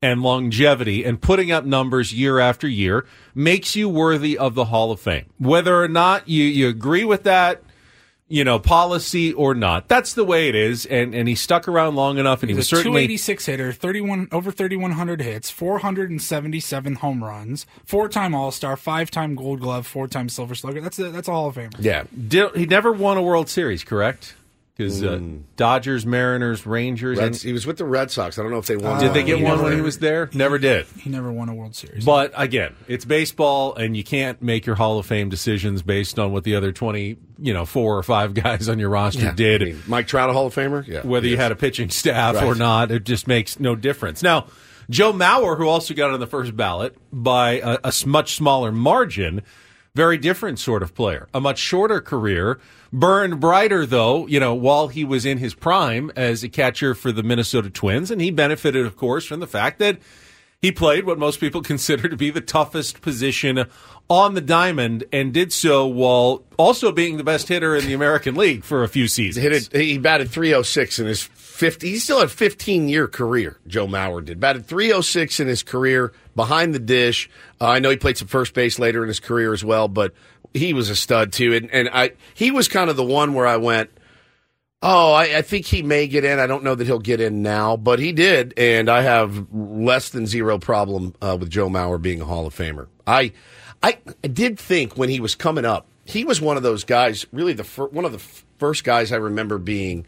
[0.00, 4.90] and longevity and putting up numbers year after year makes you worthy of the Hall
[4.90, 5.26] of Fame.
[5.38, 7.62] Whether or not you, you agree with that,
[8.28, 10.86] you know, policy or not, that's the way it is.
[10.86, 14.28] And, and he stuck around long enough and he He was certainly 286 hitter, 31
[14.32, 20.80] over 3100 hits, 477 home runs, four-time All-Star, five-time Gold Glove, four-time Silver Slugger.
[20.80, 21.74] That's a, that's a Hall of Famer.
[21.78, 24.34] Yeah, Did, he never won a World Series, correct?
[24.76, 25.20] Because uh,
[25.54, 27.18] Dodgers, Mariners, Rangers.
[27.18, 28.38] Reds, and- he was with the Red Sox.
[28.38, 28.98] I don't know if they won.
[29.00, 30.28] did they get one never- when he was there?
[30.34, 30.86] Never did.
[30.98, 32.04] He never won a World Series.
[32.04, 36.32] But again, it's baseball, and you can't make your Hall of Fame decisions based on
[36.32, 39.32] what the other twenty, you know, four or five guys on your roster Yeah.
[39.34, 39.62] did.
[39.62, 40.84] I mean, Mike Trout, a Hall of Famer.
[40.84, 41.40] Yeah, whether you is.
[41.40, 44.24] had a pitching staff or not, it just makes no difference.
[44.24, 44.46] Now,
[44.90, 49.42] Joe Mauer, who also got on the first ballot by a much smaller margin,
[49.94, 52.58] very different sort of player, a much shorter career,
[52.92, 57.12] burned brighter though, you know, while he was in his prime as a catcher for
[57.12, 59.98] the Minnesota Twins, and he benefited, of course, from the fact that
[60.60, 63.66] he played what most people consider to be the toughest position
[64.10, 68.34] on the diamond and did so while also being the best hitter in the American
[68.34, 69.42] League for a few seasons.
[69.42, 69.72] hit it.
[69.72, 71.88] He batted 306 in his 50.
[71.88, 73.58] He still had 15 year career.
[73.66, 77.30] Joe Mauer did batted 306 in his career behind the dish.
[77.64, 80.12] Uh, I know he played some first base later in his career as well, but
[80.52, 81.54] he was a stud too.
[81.54, 83.90] And, and I he was kind of the one where I went.
[84.82, 86.38] Oh, I, I think he may get in.
[86.38, 90.10] I don't know that he'll get in now, but he did, and I have less
[90.10, 92.88] than zero problem uh, with Joe Mauer being a Hall of Famer.
[93.06, 93.32] I,
[93.82, 97.24] I, I did think when he was coming up, he was one of those guys.
[97.32, 100.04] Really, the fir- one of the f- first guys I remember being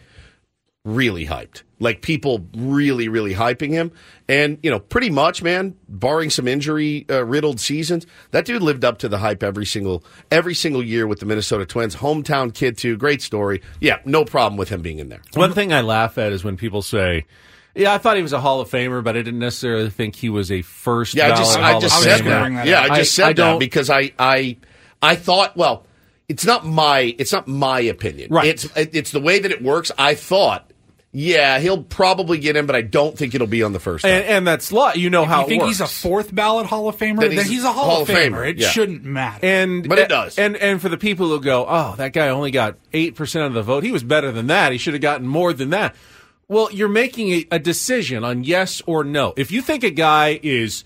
[0.87, 1.63] really hyped.
[1.79, 3.93] Like people really, really hyping him.
[4.29, 8.85] And, you know, pretty much, man, barring some injury uh, riddled seasons, that dude lived
[8.85, 11.97] up to the hype every single every single year with the Minnesota Twins.
[11.97, 13.61] Hometown kid too, great story.
[13.81, 15.21] Yeah, no problem with him being in there.
[15.35, 17.27] One thing I laugh at is when people say,
[17.75, 20.31] "Yeah, I thought he was a Hall of Famer, but I didn't necessarily think he
[20.31, 22.67] was a first." Yeah, I just ballot I just of said Famer." that.
[22.67, 24.57] Yeah, I just said I that because I I
[25.03, 25.87] I thought well,
[26.29, 28.33] it's not my it's not my opinion.
[28.33, 28.49] Right.
[28.49, 29.93] It's it's the way that it works.
[29.99, 30.66] I thought,
[31.19, 34.05] yeah, he'll probably get in, but I don't think it'll be on the first.
[34.05, 34.93] and, and that's law.
[34.93, 35.79] You know how you it think works.
[35.79, 37.21] he's a fourth ballot Hall of Famer?
[37.21, 38.47] Then Then he's he's, a Hall, of Famer.
[38.47, 38.69] It yeah.
[38.69, 39.39] shouldn't matter.
[39.47, 40.39] And But it does.
[40.39, 43.55] And and for the people who go, oh, that guy only got eight percent of
[43.55, 43.83] the vote.
[43.83, 44.73] He was better than that.
[44.73, 45.97] He should have gotten more than that.
[46.49, 49.33] Well, you're making a, a decision on yes or no.
[49.39, 50.85] If you think a guy is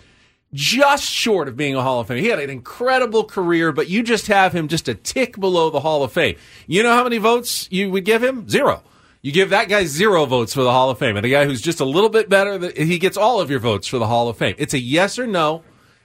[0.55, 4.05] just short of being a Hall of Fame, he had an incredible career, but you
[4.05, 6.37] just have him just a tick below the Hall of Fame.
[6.69, 8.49] You know how many votes you would give him?
[8.49, 8.85] Zero.
[9.23, 11.61] You give that guy zero votes for the Hall of Fame, and a guy who's
[11.61, 14.39] just a little bit better, he gets all of your votes for the Hall of
[14.39, 14.55] Fame.
[14.59, 15.63] It's a yes or no.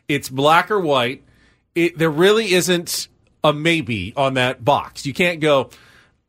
[0.08, 1.24] It's black or white.
[1.74, 3.08] It, there really isn't
[3.44, 5.06] a maybe on that box.
[5.06, 5.70] You can't go.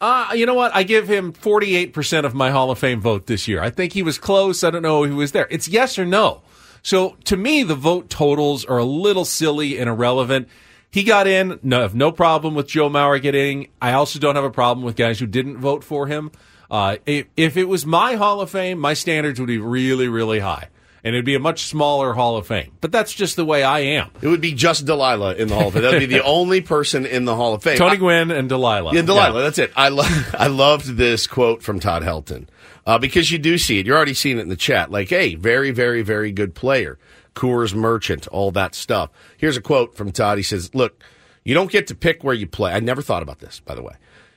[0.00, 0.74] Uh, you know what?
[0.74, 3.62] I give him 48% of my Hall of Fame vote this year.
[3.62, 4.62] I think he was close.
[4.62, 5.48] I don't know who was there.
[5.50, 6.42] It's yes or no.
[6.82, 10.48] So to me, the vote totals are a little silly and irrelevant.
[10.90, 13.68] He got in, no, have no problem with Joe Mauer getting.
[13.82, 16.30] I also don't have a problem with guys who didn't vote for him.
[16.70, 20.38] Uh, if, if it was my Hall of Fame, my standards would be really, really
[20.38, 20.68] high.
[21.04, 22.72] And it'd be a much smaller Hall of Fame.
[22.80, 24.10] But that's just the way I am.
[24.20, 25.82] It would be just Delilah in the Hall of Fame.
[25.82, 27.78] That would be the only person in the Hall of Fame.
[27.78, 28.92] Tony I- Gwynn and Delilah.
[28.92, 29.42] Yeah, Delilah.
[29.42, 29.72] That's it.
[29.76, 30.34] I love.
[30.36, 32.48] I loved this quote from Todd Helton
[32.86, 33.86] uh, because you do see it.
[33.86, 34.90] You're already seeing it in the chat.
[34.90, 36.98] Like, hey, very, very, very good player.
[37.36, 39.10] Coors Merchant, all that stuff.
[39.36, 40.38] Here's a quote from Todd.
[40.38, 41.00] He says, "Look,
[41.44, 42.72] you don't get to pick where you play.
[42.72, 43.94] I never thought about this, by the way.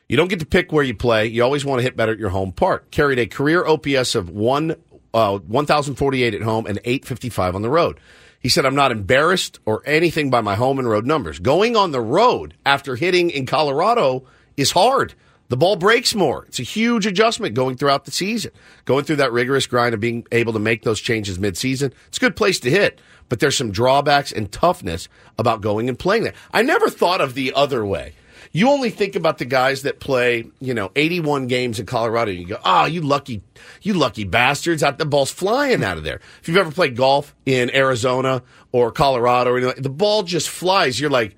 [0.08, 1.26] You don't get to pick where you play.
[1.26, 2.91] You always want to hit better at your home park.
[2.91, 4.76] Carried a career OPS of one
[5.12, 8.00] uh, 1,048 at home and 855 on the road."
[8.39, 11.39] He said, I'm not embarrassed or anything by my home and road numbers.
[11.39, 14.24] Going on the road after hitting in Colorado
[14.56, 15.14] is hard.
[15.50, 16.45] The ball breaks more.
[16.47, 18.52] It's a huge adjustment going throughout the season.
[18.86, 22.22] Going through that rigorous grind of being able to make those changes midseason, it's a
[22.22, 23.02] good place to hit.
[23.30, 26.34] But there's some drawbacks and toughness about going and playing there.
[26.54, 28.14] I never thought of the other way.
[28.52, 32.32] You only think about the guys that play, you know, 81 games in Colorado.
[32.32, 33.43] And you go, oh, you lucky,
[33.82, 34.82] you lucky bastards!
[34.82, 36.20] Out the ball's flying out of there.
[36.41, 38.41] If you've ever played golf in Arizona
[38.72, 41.00] or Colorado, or the ball just flies.
[41.00, 41.36] You're like,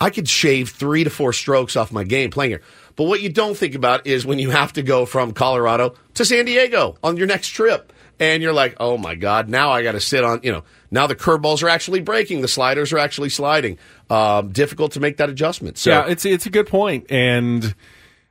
[0.00, 2.62] I could shave three to four strokes off my game playing here.
[2.98, 6.24] But what you don't think about is when you have to go from Colorado to
[6.24, 7.92] San Diego on your next trip.
[8.18, 11.06] And you're like, oh my God, now I got to sit on, you know, now
[11.06, 13.78] the curveballs are actually breaking, the sliders are actually sliding.
[14.10, 15.78] Um, difficult to make that adjustment.
[15.78, 17.06] So, yeah, it's it's a good point.
[17.08, 17.76] And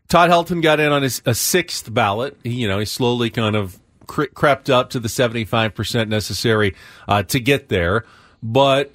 [0.09, 2.37] Todd Helton got in on his a sixth ballot.
[2.43, 6.09] He, you know, he slowly kind of cre- crept up to the seventy five percent
[6.09, 6.75] necessary
[7.07, 8.03] uh, to get there.
[8.43, 8.91] But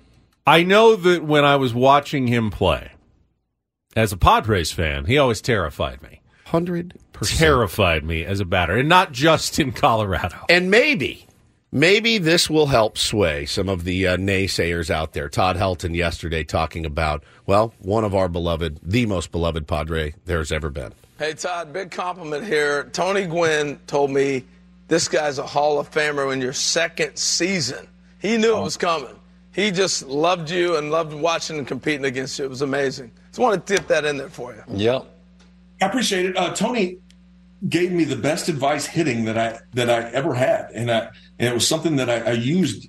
[0.47, 2.92] I know that when I was watching him play,
[3.97, 6.21] as a Padres fan, he always terrified me.
[6.47, 6.93] 100%.
[7.39, 10.37] terrified me as a batter, and not just in Colorado.
[10.49, 11.27] And maybe,
[11.71, 15.29] maybe this will help sway some of the uh, naysayers out there.
[15.29, 20.53] Todd Helton yesterday talking about, well, one of our beloved, the most beloved Padre there's
[20.53, 20.93] ever been.
[21.19, 22.85] Hey, Todd, big compliment here.
[22.93, 24.45] Tony Gwynn told me
[24.89, 27.87] this guy's a Hall of Famer in your second season.
[28.19, 29.15] He knew it was coming.
[29.55, 32.45] He just loved you and loved watching and competing against you.
[32.45, 33.13] It was amazing.
[33.33, 34.63] Just want to dip that in there for you.
[34.69, 35.07] Yep.
[35.81, 36.37] I appreciate it.
[36.37, 36.99] Uh, Tony
[37.67, 41.09] gave me the best advice hitting that I that I ever had, and I
[41.39, 42.89] and it was something that I, I used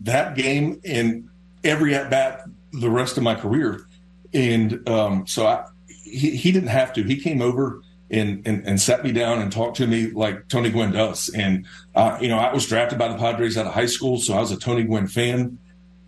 [0.00, 1.30] that game in
[1.62, 2.42] every at bat
[2.72, 3.86] the rest of my career.
[4.32, 7.04] And um, so I, he, he didn't have to.
[7.04, 7.80] He came over
[8.10, 11.28] and, and and sat me down and talked to me like Tony Gwynn does.
[11.28, 14.34] And uh, you know, I was drafted by the Padres out of high school, so
[14.34, 15.58] I was a Tony Gwynn fan.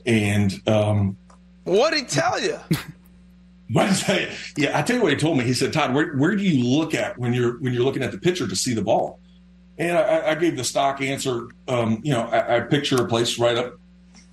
[0.05, 1.17] And um,
[1.63, 2.59] What'd he tell you?
[3.75, 5.45] I, yeah, I tell you what he told me.
[5.45, 8.13] He said, "Todd, where, where do you look at when you're when you're looking at
[8.13, 9.19] the pitcher to see the ball?"
[9.79, 11.49] And I, I gave the stock answer.
[11.69, 13.75] Um, you know, I, I picture a place right up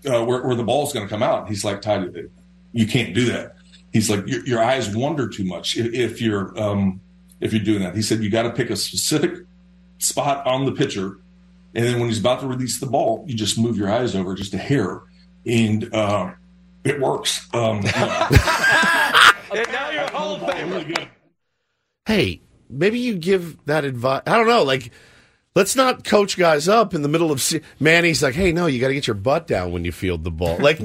[0.05, 1.49] uh, where, where the ball's going to come out.
[1.49, 2.29] He's like, "Todd,
[2.71, 3.55] you can't do that."
[3.91, 7.01] He's like, "Your, your eyes wander too much if, if you're um,
[7.41, 9.45] if you're doing that." He said, "You got to pick a specific
[9.97, 11.19] spot on the pitcher,
[11.73, 14.35] and then when he's about to release the ball, you just move your eyes over
[14.35, 15.01] just a hair,
[15.45, 16.31] and uh,
[16.83, 17.81] it works." Um,
[19.55, 21.07] and now you're a Hall of Famer.
[22.05, 24.21] hey, maybe you give that advice.
[24.27, 24.91] I don't know, like.
[25.55, 28.79] Let's not coach guys up in the middle of se- Manny's like, hey, no, you
[28.81, 30.57] got to get your butt down when you field the ball.
[30.57, 30.79] Like,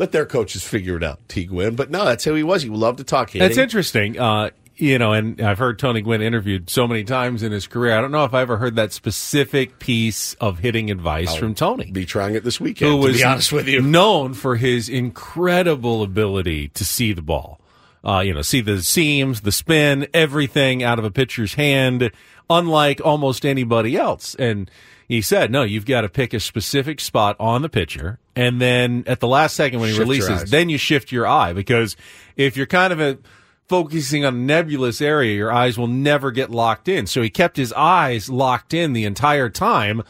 [0.00, 1.44] let their coaches figure it out, T.
[1.44, 1.76] Gwynn.
[1.76, 2.62] But no, that's who he was.
[2.62, 3.46] He loved to talk hitting.
[3.46, 4.18] That's interesting.
[4.18, 4.50] Uh,
[4.80, 7.96] you know, and I've heard Tony Gwynn interviewed so many times in his career.
[7.96, 11.54] I don't know if I ever heard that specific piece of hitting advice I'll from
[11.54, 11.90] Tony.
[11.90, 12.90] Be trying it this weekend.
[12.90, 17.22] Who to was be honest with you, known for his incredible ability to see the
[17.22, 17.60] ball.
[18.02, 22.10] Uh, you know, see the seams, the spin, everything out of a pitcher's hand,
[22.48, 24.34] unlike almost anybody else.
[24.36, 24.70] And
[25.06, 28.18] he said, no, you've got to pick a specific spot on the pitcher.
[28.34, 31.52] And then at the last second when he Shift releases, then you shift your eye
[31.52, 31.94] because
[32.36, 33.18] if you're kind of a,
[33.70, 37.06] focusing on a nebulous area, your eyes will never get locked in.
[37.06, 40.02] So he kept his eyes locked in the entire time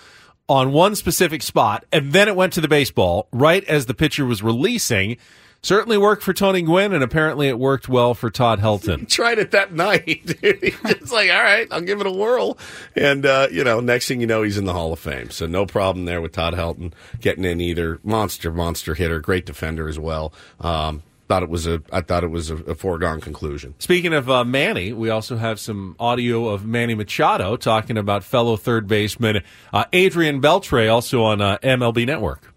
[0.48, 4.24] on one specific spot, and then it went to the baseball right as the pitcher
[4.24, 5.18] was releasing.
[5.62, 9.06] Certainly worked for Tony Gwynn, and apparently it worked well for Todd Helton.
[9.10, 10.24] tried it that night.
[10.42, 12.56] Just like, all right, I'll give it a whirl.
[12.96, 15.28] And, uh, you know, next thing you know, he's in the Hall of Fame.
[15.28, 18.00] So no problem there with Todd Helton getting in either.
[18.02, 20.32] Monster, monster hitter, great defender as well.
[20.60, 23.76] Um, thought it was a, I thought it was a, a foregone conclusion.
[23.78, 28.56] Speaking of uh, Manny, we also have some audio of Manny Machado talking about fellow
[28.56, 32.52] third baseman uh, Adrian Beltre, also on uh, MLB Network.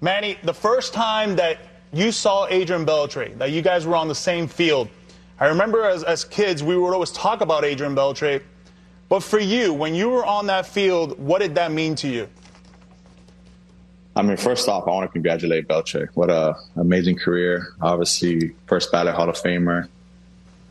[0.00, 1.58] Manny, the first time that
[1.92, 4.88] you saw Adrian Beltre, that you guys were on the same field,
[5.38, 8.42] I remember as, as kids, we would always talk about Adrian Beltre.
[9.08, 12.28] But for you, when you were on that field, what did that mean to you?
[14.16, 16.08] I mean, first off, I want to congratulate Belche.
[16.14, 17.74] What a amazing career.
[17.82, 19.88] Obviously, first ballot Hall of Famer.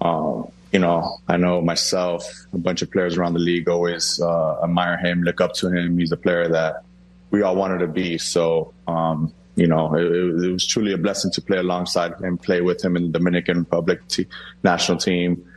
[0.01, 4.63] Um, you know, I know myself, a bunch of players around the league always uh,
[4.63, 5.99] admire him, look up to him.
[5.99, 6.83] He's a player that
[7.29, 8.17] we all wanted to be.
[8.17, 12.61] So, um, you know, it, it was truly a blessing to play alongside him, play
[12.61, 14.27] with him in the Dominican Republic t-
[14.63, 15.49] national team,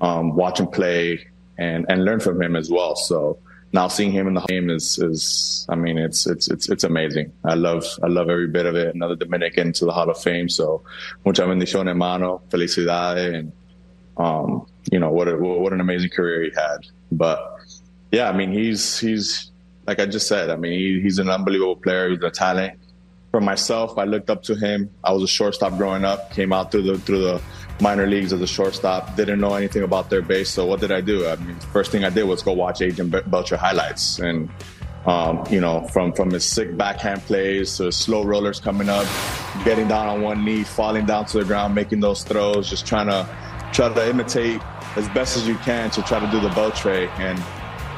[0.00, 1.24] um, watch him play,
[1.56, 2.96] and and learn from him as well.
[2.96, 3.38] So
[3.72, 7.32] now seeing him in the game is is I mean it's it's it's it's amazing.
[7.44, 8.94] I love I love every bit of it.
[8.94, 10.48] Another Dominican to the Hall of Fame.
[10.48, 10.82] So
[11.24, 13.52] mucha bendición hermano, felicidades, and
[14.16, 16.86] um, you know what a, what an amazing career he had.
[17.12, 17.58] But
[18.10, 19.50] yeah, I mean he's he's
[19.86, 20.50] like I just said.
[20.50, 22.08] I mean he, he's an unbelievable player.
[22.08, 22.78] He's a talent.
[23.30, 24.90] For myself, I looked up to him.
[25.04, 26.32] I was a shortstop growing up.
[26.32, 27.42] Came out through the through the
[27.80, 29.16] minor leagues as a shortstop.
[29.16, 30.50] Didn't know anything about their base.
[30.50, 31.26] So what did I do?
[31.26, 34.50] I mean, first thing I did was go watch Adrian Be- Beltre highlights, and
[35.06, 39.06] um, you know, from from his sick backhand plays to slow rollers coming up,
[39.64, 43.06] getting down on one knee, falling down to the ground, making those throws, just trying
[43.06, 43.28] to
[43.72, 44.60] try to imitate
[44.96, 47.42] as best as you can to try to do the Beltre and.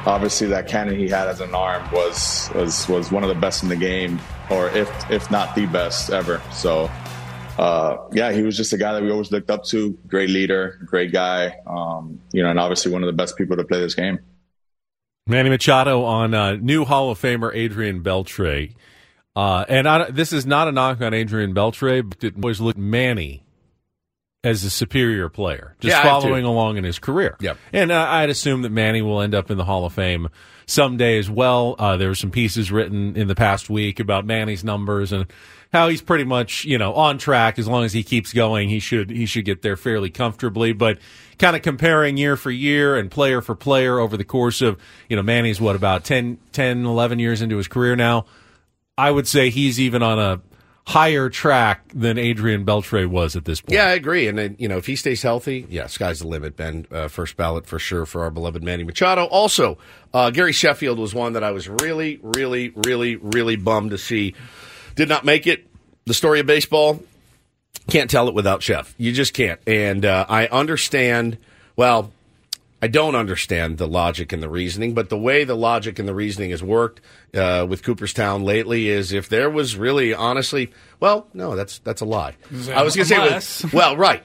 [0.03, 3.61] Obviously, that cannon he had as an arm was was was one of the best
[3.61, 4.19] in the game,
[4.49, 6.41] or if if not the best ever.
[6.51, 6.89] So,
[7.57, 9.97] uh, yeah, he was just a guy that we always looked up to.
[10.07, 11.59] Great leader, great guy.
[11.67, 14.19] Um, you know, and obviously one of the best people to play this game.
[15.27, 18.73] Manny Machado on uh, new Hall of Famer Adrian Beltre.
[19.35, 22.79] Uh, and I, this is not a knock on Adrian Beltre, but it always looked
[22.79, 23.43] Manny
[24.43, 27.37] as a superior player, just Yeah, following along in his career.
[27.39, 27.57] Yep.
[27.73, 30.29] And uh, I'd assume that Manny will end up in the Hall of Fame
[30.65, 31.75] someday as well.
[31.77, 35.27] Uh, there were some pieces written in the past week about Manny's numbers and
[35.71, 38.69] how he's pretty much you know on track as long as he keeps going.
[38.69, 40.97] He should he should get there fairly comfortably, but.
[41.39, 44.77] Kind of comparing year for year and player for player over the course of,
[45.09, 48.27] you know, Manny's what, about 10, 10 11 years into his career now.
[48.95, 50.39] I would say he's even on a
[50.87, 53.73] higher track than Adrian Beltre was at this point.
[53.73, 54.27] Yeah, I agree.
[54.27, 56.85] And you know, if he stays healthy, yeah, sky's the limit, Ben.
[56.91, 59.25] Uh, first ballot for sure for our beloved Manny Machado.
[59.25, 59.77] Also,
[60.13, 64.33] uh, Gary Sheffield was one that I was really, really, really, really bummed to see.
[64.95, 65.67] Did not make it.
[66.05, 67.01] The story of baseball.
[67.87, 68.93] Can't tell it without Chef.
[68.97, 69.59] You just can't.
[69.65, 71.37] And uh, I understand,
[71.75, 72.11] well,
[72.81, 76.15] I don't understand the logic and the reasoning, but the way the logic and the
[76.15, 76.99] reasoning has worked
[77.35, 82.05] uh, with Cooperstown lately is if there was really, honestly, well, no, that's that's a
[82.05, 82.35] lie.
[82.73, 84.23] I was going to say, Unless- well, right.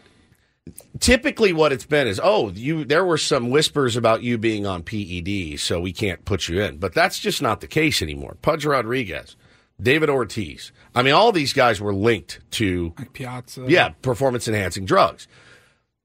[0.98, 4.82] Typically, what it's been is, oh, you there were some whispers about you being on
[4.82, 6.78] PED, so we can't put you in.
[6.78, 8.36] But that's just not the case anymore.
[8.42, 9.36] Pudge Rodriguez,
[9.80, 10.72] David Ortiz.
[10.94, 13.66] I mean, all these guys were linked to Piazza.
[13.68, 15.28] yeah, performance enhancing drugs.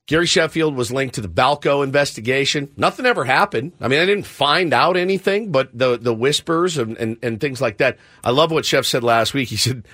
[0.07, 2.71] Gary Sheffield was linked to the Balco investigation.
[2.75, 3.73] Nothing ever happened.
[3.79, 7.61] I mean, I didn't find out anything, but the the whispers and, and, and things
[7.61, 7.97] like that.
[8.23, 9.49] I love what Chef said last week.
[9.49, 9.85] He said,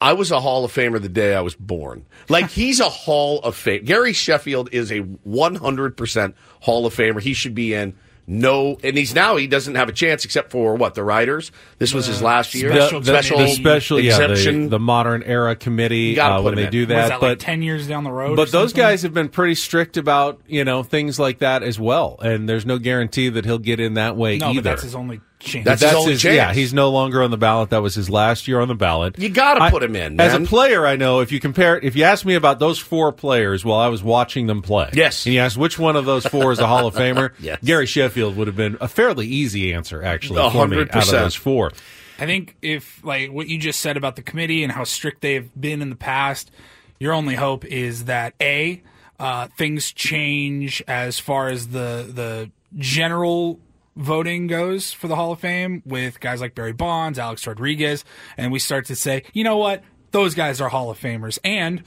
[0.00, 2.06] I was a Hall of Famer the day I was born.
[2.28, 3.84] Like, he's a Hall of Fame.
[3.84, 7.20] Gary Sheffield is a 100% Hall of Famer.
[7.20, 7.94] He should be in
[8.30, 11.50] no, and he's now, he doesn't have a chance except for what, the writers?
[11.78, 12.68] This was his last year.
[12.68, 16.70] The, the, the special, yeah, the, the modern era committee You uh, when they in.
[16.70, 17.08] do Was that.
[17.08, 18.36] that but like 10 years down the road?
[18.36, 22.18] But those guys have been pretty strict about you know things like that as well,
[22.22, 24.60] and there's no guarantee that he'll get in that way No, either.
[24.62, 25.64] but that's his only chance.
[25.64, 26.36] That's his only his, chance.
[26.36, 27.70] Yeah, he's no longer on the ballot.
[27.70, 29.18] That was his last year on the ballot.
[29.18, 31.96] You got to put him in, As a player, I know if you compare, if
[31.96, 35.26] you ask me about those four players while I was watching them play, Yes.
[35.26, 37.58] and you ask which one of those four is a Hall of Famer, Yes.
[37.64, 40.96] Gary Sheffield would have been a fairly easy answer actually A for me hundred out
[40.96, 41.22] of percent.
[41.24, 41.72] those four.
[42.18, 45.50] I think if like what you just said about the committee and how strict they've
[45.58, 46.50] been in the past,
[46.98, 48.82] your only hope is that a
[49.18, 53.58] uh, things change as far as the the general
[54.00, 58.04] voting goes for the Hall of Fame with guys like Barry Bonds, Alex Rodriguez,
[58.36, 61.82] and we start to say, you know what, those guys are Hall of Famers, and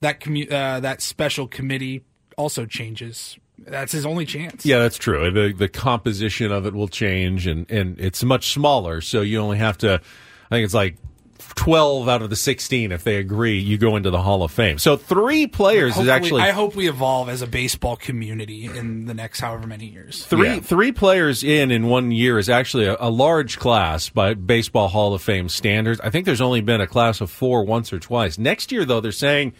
[0.00, 2.04] that commu- uh, that special committee
[2.36, 3.38] also changes.
[3.58, 4.66] That's his only chance.
[4.66, 5.30] Yeah, that's true.
[5.30, 9.58] The the composition of it will change, and and it's much smaller, so you only
[9.58, 9.94] have to.
[9.94, 10.96] I think it's like.
[11.54, 14.78] 12 out of the 16 if they agree you go into the Hall of Fame.
[14.78, 19.14] So 3 players is actually I hope we evolve as a baseball community in the
[19.14, 20.24] next however many years.
[20.26, 24.88] Three three players in in one year is actually a, a large class by baseball
[24.88, 26.00] Hall of Fame standards.
[26.00, 28.38] I think there's only been a class of four once or twice.
[28.38, 29.54] Next year, though, they're saying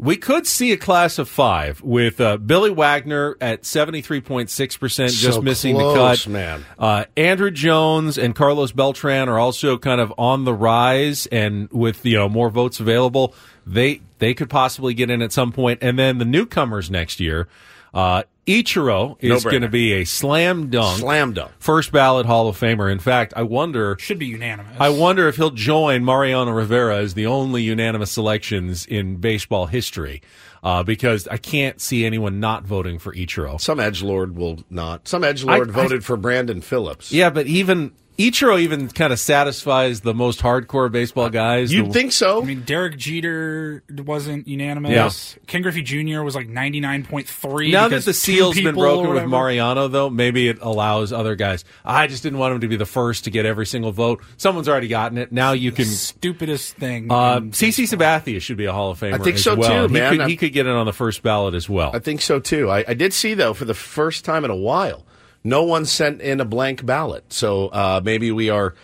[0.00, 4.48] we could see a class of five with uh, Billy Wagner at seventy three point
[4.50, 6.26] six percent, just So missing the cut.
[6.28, 6.64] man.
[6.78, 12.06] Uh, Andruw Jones and Carlos Beltran are also kind of on the rise, and with
[12.06, 13.34] you know more votes available,
[13.66, 15.80] they they could possibly get in at some point.
[15.82, 17.48] And then the newcomers next year,
[17.92, 19.50] uh, Ichiro is No-brainer.
[19.50, 21.52] going to be a slam dunk, Slam dunk.
[21.58, 22.90] first ballot Hall of Famer.
[22.90, 24.74] In fact, I wonder Should be unanimous.
[24.80, 30.22] I wonder if he'll join Mariano Rivera as the only unanimous selections in baseball history,
[30.62, 33.60] uh, because I can't see anyone not voting for Ichiro.
[33.60, 35.06] Some edge lord will not.
[35.06, 37.12] Some edge lord I- voted for Brandon Phillips.
[37.12, 41.72] Yeah, but even Ichiro even kind of satisfies the most hardcore baseball guys.
[41.72, 42.42] You'd The- think so.
[42.42, 45.36] I mean, Derek Jeter wasn't unanimous.
[45.46, 46.22] Ken Griffey Jr.
[46.22, 47.70] was like ninety nine point three.
[47.70, 51.64] Now that the seal's been broken with Mariano, though, maybe it allows other guys.
[51.84, 54.20] I just didn't want him to be the first to get every single vote.
[54.36, 55.30] Someone's already gotten it.
[55.30, 55.84] Now you can.
[55.84, 57.12] stupidest thing.
[57.12, 59.14] Uh, in CC Sabathia should be a Hall of Famer.
[59.14, 59.86] I think as so, well.
[59.86, 60.16] too, He man.
[60.18, 61.92] could, he could get it on the first ballot as well.
[61.94, 62.68] I think so too.
[62.68, 65.04] I, I did see though for the first time in a while,
[65.44, 67.32] no one sent in a blank ballot.
[67.32, 68.74] So uh, maybe we are,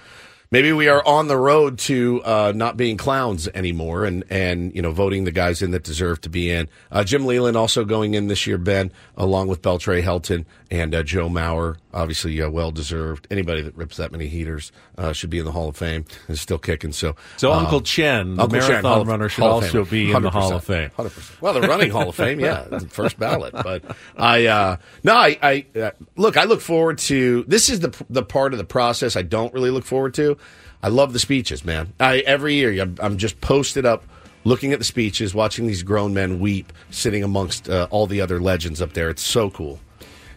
[0.50, 4.82] maybe we are on the road to uh, not being clowns anymore, and and you
[4.82, 6.68] know voting the guys in that deserve to be in.
[6.90, 10.44] Uh, Jim Leyland also going in this year, Ben, along with Beltre Helton
[10.74, 11.76] and uh, Joe Mauer.
[11.92, 13.26] Obviously, uh, well deserved.
[13.30, 16.38] Anybody that rips that many heaters uh, should be in the Hall of Fame and
[16.38, 16.92] still kicking.
[16.92, 19.84] So, So uh, Uncle Chen, the Uncle Chen, marathon Hall of- runner, should Hall also
[19.84, 20.90] be in the Hall of Fame.
[20.96, 21.40] Hundred percent.
[21.42, 23.52] Well, the running Hall of Fame, yeah, the first ballot.
[23.52, 23.84] But
[24.16, 26.36] I, uh, no, I, I uh, look.
[26.36, 27.44] I look forward to.
[27.46, 30.36] This is the the part of the process I don't really look forward to.
[30.82, 31.92] I love the speeches, man.
[32.00, 34.04] I every year I'm, I'm just posted up,
[34.44, 38.40] looking at the speeches, watching these grown men weep, sitting amongst uh, all the other
[38.40, 39.08] legends up there.
[39.08, 39.78] It's so cool.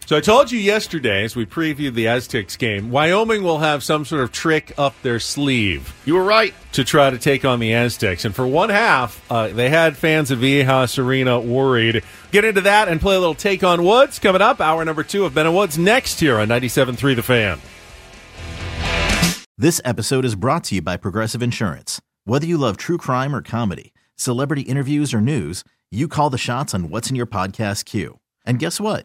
[0.08, 4.06] So I told you yesterday, as we previewed the Aztecs game, Wyoming will have some
[4.06, 5.94] sort of trick up their sleeve.
[6.06, 9.48] You were right to try to take on the Aztecs, and for one half, uh,
[9.48, 12.02] they had fans of Viejas Arena worried.
[12.32, 14.62] Get into that and play a little take on Woods coming up.
[14.62, 17.60] Hour number two of Ben and Woods next here on 97.3 The Fan.
[19.58, 22.00] This episode is brought to you by Progressive Insurance.
[22.24, 26.72] Whether you love true crime or comedy, celebrity interviews or news, you call the shots
[26.72, 28.20] on what's in your podcast queue.
[28.46, 29.04] And guess what?